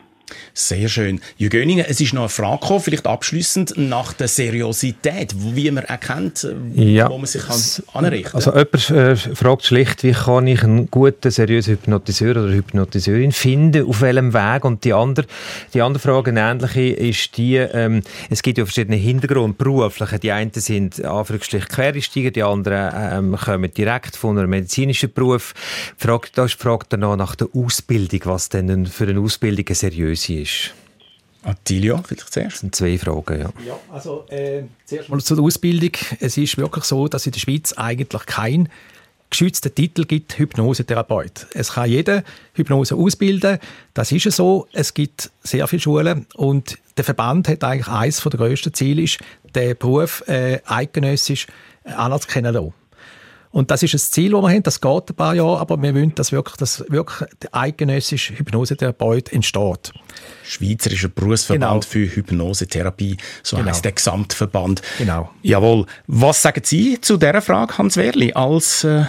Sehr 0.54 0.90
schön. 0.90 1.22
Jürgen 1.38 1.58
Göningen, 1.60 1.86
es 1.88 2.02
ist 2.02 2.14
noch 2.14 2.24
eine 2.24 2.30
Frage 2.30 2.60
gekommen, 2.62 2.82
vielleicht 2.82 3.08
abschließend 3.08 3.78
nach 3.78 4.14
der 4.14 4.28
Seriosität, 4.28 5.34
wie 5.38 5.72
man 5.72 5.86
erkennt, 5.86 6.48
Ja. 6.74 7.10
wo 7.10 7.18
man 7.18 7.26
sich 7.28 7.44
kann 7.44 7.60
anrichten 7.94 8.36
Also 8.36 8.52
jemand 8.54 8.90
äh, 8.90 9.16
fragt 9.16 9.66
schlicht, 9.66 10.04
wie 10.04 10.12
kann 10.12 10.48
ich 10.48 10.64
einen 10.64 10.92
guten, 10.92 11.32
seriösen 11.32 11.74
Hypnotiseur 11.76 12.32
oder 12.32 12.50
Hypnotiseurin 12.52 13.32
finden, 13.32 13.88
auf 13.88 14.02
welchem 14.02 14.34
Weg? 14.34 14.66
Und 14.66 14.84
die 14.84 14.94
andere, 14.94 15.26
die 15.74 15.82
andere 15.82 16.02
Frage, 16.02 16.32
eine 16.32 16.42
ähnliche, 16.42 16.82
ist 16.94 17.38
die, 17.38 17.56
ähm, 17.56 18.02
es 18.30 18.42
gibt 18.42 18.58
ja 18.58 18.66
verschiedene 18.66 18.98
Hintergründe, 18.98 19.56
berufliche. 19.58 20.20
Die 20.20 20.32
einen 20.32 20.52
sind 20.54 21.04
Anführungsstrich 21.04 21.68
Quereinsteiger, 21.68 22.32
die 22.32 22.44
anderen 22.44 22.92
ähm, 23.34 23.38
kommen 23.38 23.72
direkt 23.74 24.16
von 24.16 24.38
einem 24.38 24.50
medizinischen 24.50 25.12
Beruf. 25.14 25.54
Da 26.00 26.46
ist 26.46 26.56
die 26.56 26.64
Frage 26.64 26.86
dann 26.90 27.02
noch 27.02 27.16
nach 27.16 27.36
der 27.36 27.48
Ausbildung, 27.54 28.22
was 28.26 28.50
denn 28.50 28.86
für 28.86 29.08
eine 29.08 29.20
Ausbildung 29.20 29.66
eine 29.68 30.17
seriöse 30.18 30.42
ist. 30.42 30.74
Attilio, 31.44 32.02
vielleicht 32.06 32.32
zuerst. 32.32 32.56
Das 32.56 32.60
sind 32.60 32.76
zwei 32.76 32.98
Fragen, 32.98 33.40
ja. 33.40 33.50
Ja, 33.66 33.80
also 33.92 34.26
äh, 34.30 34.64
zuerst 34.86 35.10
mal 35.10 35.22
zur 35.22 35.42
Ausbildung. 35.42 35.92
Es 36.20 36.38
ist 36.38 36.58
wirklich 36.58 36.84
so, 36.84 37.08
dass 37.08 37.26
in 37.26 37.32
der 37.32 37.40
Schweiz 37.40 37.74
eigentlich 37.74 38.26
kein 38.26 38.70
geschützten 39.30 39.74
Titel 39.74 40.06
gibt, 40.06 40.38
Hypnosetherapeut. 40.38 41.48
Es 41.54 41.74
kann 41.74 41.90
jeder 41.90 42.24
Hypnose 42.54 42.96
ausbilden. 42.96 43.60
Das 43.94 44.12
ist 44.12 44.26
es 44.26 44.38
so. 44.38 44.68
Es 44.74 44.94
gibt 44.94 45.32
sehr 45.44 45.68
viele 45.68 45.82
Schulen 45.82 46.26
und 46.36 46.78
der 46.96 47.04
Verband 47.04 47.48
hat 47.48 47.64
eigentlich 47.64 47.88
eines 47.88 48.22
der 48.22 48.32
grössten 48.32 48.74
Ziele, 48.74 49.04
ist, 49.04 49.20
den 49.56 49.78
Beruf 49.78 50.24
äh, 50.28 50.60
eidgenössisch 50.66 51.48
äh, 51.84 51.92
anerkennen 51.92 52.54
lassen. 52.54 52.74
Und 53.52 53.72
das 53.72 53.84
ist 53.84 53.94
ein 53.94 54.00
Ziel, 54.00 54.32
das 54.32 54.42
wir 54.42 54.50
haben. 54.50 54.64
Das 54.64 54.82
geht 54.82 55.10
ein 55.10 55.16
paar 55.16 55.34
Jahre, 55.34 55.60
aber 55.60 55.82
wir 55.82 55.96
wollen, 55.96 56.14
dass 56.16 56.32
wirklich, 56.32 56.58
dass 56.58 56.84
wirklich 56.90 57.30
der 57.42 57.56
eidgenössische 57.56 58.38
Hypnosetherapeut 58.38 59.32
entsteht. 59.34 59.94
Schweizerischer 60.48 61.10
Berufsverband 61.10 61.62
Genau. 61.62 61.82
für 61.82 62.16
Hypnosetherapie, 62.16 63.18
so 63.44 63.58
Genau. 63.58 63.70
heisst 63.70 63.86
der 63.86 63.92
Gesamtverband. 63.92 64.82
Genau. 64.98 65.30
Jawohl. 65.44 65.86
Was 66.08 66.42
sagen 66.42 66.62
Sie 66.64 67.00
zu 67.02 67.18
dieser 67.18 67.42
Frage, 67.42 67.78
Hans 67.78 67.98
Wehrli, 67.98 68.34
als 68.34 68.84
äh, 68.84 69.04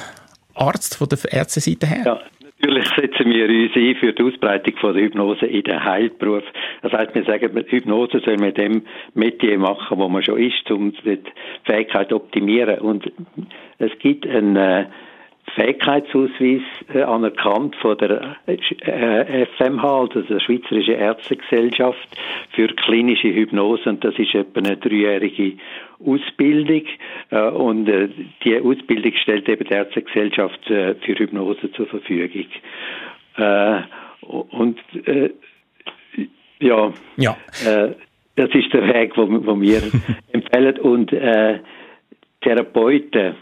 Arzt 0.54 0.96
von 0.96 1.08
der 1.08 1.18
Ärzteseite 1.32 1.86
her? 1.86 2.02
Ja, 2.04 2.20
natürlich 2.42 2.88
setzen 2.96 3.30
wir 3.30 3.48
uns 3.48 3.76
ein 3.76 3.96
für 4.00 4.12
die 4.12 4.22
Ausbreitung 4.22 4.76
von 4.80 4.94
der 4.94 5.04
Hypnose 5.04 5.46
in 5.46 5.62
den 5.62 5.84
Heilberuf. 5.84 6.42
Das 6.82 6.92
heißt, 6.92 7.14
wir 7.14 7.24
sagen, 7.24 7.54
mit 7.54 7.70
Hypnose 7.70 8.20
soll 8.24 8.36
man 8.38 8.54
dem 8.54 8.82
Metier 9.14 9.58
machen, 9.58 9.98
wo 9.98 10.08
man 10.08 10.22
schon 10.22 10.38
ist, 10.40 10.68
um 10.70 10.92
die 10.92 11.18
Fähigkeit 11.64 12.08
zu 12.08 12.16
optimieren. 12.16 12.80
Und 12.80 13.10
es 13.78 13.92
gibt 14.00 14.26
einen 14.26 14.56
äh, 14.56 14.86
Fähigkeitsausweis 15.54 16.62
äh, 16.92 17.02
anerkannt 17.02 17.76
von 17.76 17.96
der 17.98 18.36
äh, 18.46 19.46
FMH, 19.56 20.00
also 20.00 20.20
der 20.22 20.40
Schweizerischen 20.40 20.94
Ärztegesellschaft, 20.94 22.08
für 22.54 22.68
klinische 22.68 23.28
Hypnose. 23.28 23.88
Und 23.88 24.04
das 24.04 24.18
ist 24.18 24.34
etwa 24.34 24.60
eine 24.60 24.76
dreijährige 24.76 25.54
Ausbildung. 26.04 26.82
Äh, 27.30 27.40
und 27.50 27.88
äh, 27.88 28.08
die 28.44 28.60
Ausbildung 28.60 29.12
stellt 29.22 29.48
eben 29.48 29.64
die 29.64 29.74
Ärztegesellschaft 29.74 30.70
äh, 30.70 30.94
für 30.96 31.14
Hypnose 31.18 31.70
zur 31.72 31.86
Verfügung. 31.86 32.46
Äh, 33.36 33.80
und 34.22 34.78
äh, 35.06 35.30
ja, 36.60 36.92
Ja. 37.16 37.36
äh, 37.64 37.92
das 38.36 38.50
ist 38.54 38.72
der 38.72 38.86
Weg, 38.94 39.16
wo, 39.16 39.26
wo 39.46 39.60
wir 39.60 39.82
empfehlen. 40.32 40.78
Und 40.78 41.12
äh, 41.12 41.58
Therapeuten, 42.40 43.34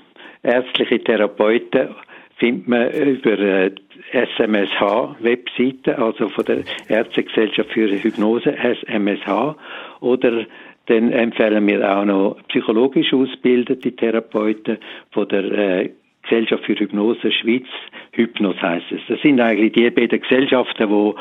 ärztliche 0.46 1.00
Therapeuten, 1.00 1.88
findet 2.36 2.68
man 2.68 2.90
über 2.90 3.38
äh, 3.38 3.70
die 3.70 4.18
SMSH-Webseite, 4.36 5.98
also 5.98 6.28
von 6.28 6.44
der 6.44 6.58
Ärztegesellschaft 6.88 7.72
für 7.72 7.88
Hypnose, 7.88 8.54
SMSH, 8.54 9.56
oder 10.00 10.46
dann 10.86 11.10
empfehlen 11.10 11.66
wir 11.66 11.96
auch 11.96 12.04
noch 12.04 12.36
psychologisch 12.48 13.12
ausgebildete 13.12 13.92
Therapeuten 13.96 14.78
von 15.10 15.28
der 15.28 15.44
äh, 15.44 15.90
Gesellschaft 16.22 16.64
für 16.64 16.74
Hypnose 16.74 17.32
Schweiz, 17.32 17.66
Hypnos 18.12 18.60
heißt 18.60 18.92
es. 18.92 19.00
Das 19.08 19.20
sind 19.20 19.40
eigentlich 19.40 19.72
die 19.72 19.90
beiden 19.90 20.20
Gesellschaften, 20.20 20.90
wo 20.90 21.16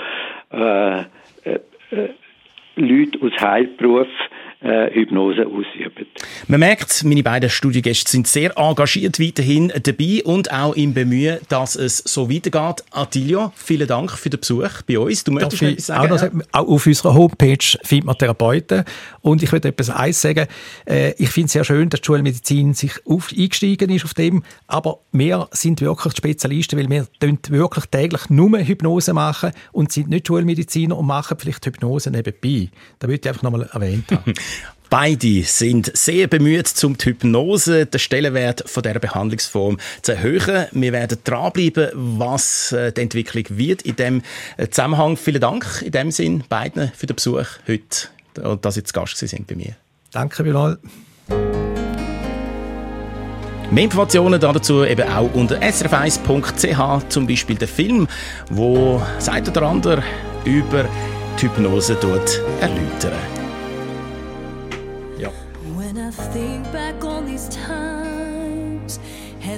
äh, 0.52 1.00
äh, 1.00 1.04
äh, 1.92 2.10
Leute 2.76 3.20
aus 3.22 3.32
Heilberuf 3.40 4.08
äh, 4.62 4.92
Hypnose 4.94 5.46
ausüben. 5.46 6.08
Man 6.48 6.60
merkt, 6.60 7.04
meine 7.04 7.24
beiden 7.24 7.50
Studiogäste 7.50 8.10
sind 8.10 8.28
sehr 8.28 8.58
engagiert 8.58 9.20
weiterhin 9.20 9.72
dabei 9.84 10.22
und 10.24 10.52
auch 10.52 10.76
im 10.76 10.94
Bemühen, 10.94 11.40
dass 11.50 11.76
es 11.76 11.98
so 12.00 12.30
weitergeht. 12.32 12.84
Attilio, 12.92 13.52
vielen 13.56 13.88
Dank 13.88 14.12
für 14.12 14.30
den 14.30 14.40
Besuch 14.40 14.82
bei 14.88 14.98
uns. 14.98 15.24
Du 15.24 15.32
möchtest 15.32 15.62
Darf 15.62 15.70
etwas 15.72 15.86
sagen? 15.86 16.12
auch, 16.12 16.18
sagen, 16.18 16.44
auch 16.52 16.68
auf 16.68 16.86
unserer 16.86 17.14
Homepage 17.14 17.78
findet 17.84 18.06
man 18.06 18.18
Therapeuten. 18.18 18.86
Und 19.22 19.44
ich 19.44 19.52
würde 19.52 19.70
etwas 19.70 19.90
eins 19.90 20.22
sagen. 20.22 20.48
Äh, 20.86 21.14
ich 21.18 21.30
finde 21.30 21.48
es 21.48 21.54
sehr 21.54 21.64
schön, 21.64 21.90
dass 21.90 22.02
die 22.02 22.06
Schulmedizin 22.06 22.74
sich 22.74 22.94
auf, 23.06 23.32
eingestiegen 23.32 23.90
ist 23.90 24.06
auf 24.06 24.14
dem. 24.14 24.44
Aber 24.68 25.00
wir 25.12 25.48
sind 25.52 25.82
wirklich 25.82 26.14
die 26.14 26.18
Spezialisten, 26.18 26.80
weil 26.80 26.90
wir 26.90 27.08
wirklich 27.22 27.86
täglich 27.86 28.30
nur 28.30 28.58
Hypnose 28.60 29.14
machen 29.14 29.52
und 29.72 29.92
sind 29.92 30.10
nicht 30.10 30.28
Schulmediziner 30.28 30.98
und 30.98 31.06
machen 31.06 31.38
vielleicht 31.40 31.66
Hypnose 31.66 32.12
nebenbei. 32.12 32.70
Da 33.00 33.08
würde 33.08 33.22
ich 33.22 33.28
einfach 33.28 33.44
nochmal 33.44 33.70
erwähnt 33.72 34.12
haben. 34.12 34.34
Beide 34.90 35.44
sind 35.44 35.96
sehr 35.98 36.28
bemüht, 36.28 36.72
um 36.84 36.96
die 36.96 37.06
Hypnose, 37.06 37.86
den 37.86 38.00
Stellenwert 38.00 38.64
von 38.68 38.84
dieser 38.84 39.00
Behandlungsform 39.00 39.78
zu 40.02 40.14
erhöhen. 40.14 40.68
Wir 40.72 40.94
werden 40.94 41.18
dranbleiben, 41.24 41.90
was 41.94 42.72
äh, 42.72 42.92
die 42.92 43.02
Entwicklung 43.02 43.46
wird 43.50 43.82
in 43.82 43.96
dem 43.96 44.22
äh, 44.58 44.68
Zusammenhang. 44.70 45.18
Vielen 45.18 45.42
Dank 45.42 45.82
in 45.84 45.92
dem 45.92 46.12
Sinn 46.12 46.44
beiden 46.48 46.92
für 46.96 47.08
den 47.08 47.16
Besuch 47.16 47.46
heute 47.68 48.48
und 48.48 48.64
dass 48.64 48.76
Sie 48.76 48.84
zu 48.84 48.94
Gast 48.94 49.18
sind 49.18 49.48
bei 49.48 49.56
mir. 49.56 49.76
Danke 50.12 50.44
vielmals. 50.44 50.78
Mehr 53.72 53.84
Informationen 53.84 54.40
dazu 54.40 54.86
eben 54.86 55.10
auch 55.10 55.34
unter 55.34 55.60
srf1.ch, 55.60 57.10
zum 57.10 57.28
Beispiel 57.28 57.56
der 57.56 57.68
Film, 57.68 58.08
wo 58.50 59.02
eine 59.28 59.50
oder 59.50 59.64
andere 59.64 60.04
über 60.46 60.88
die 61.42 61.48
Hypnose 61.48 61.98
dort 62.00 62.40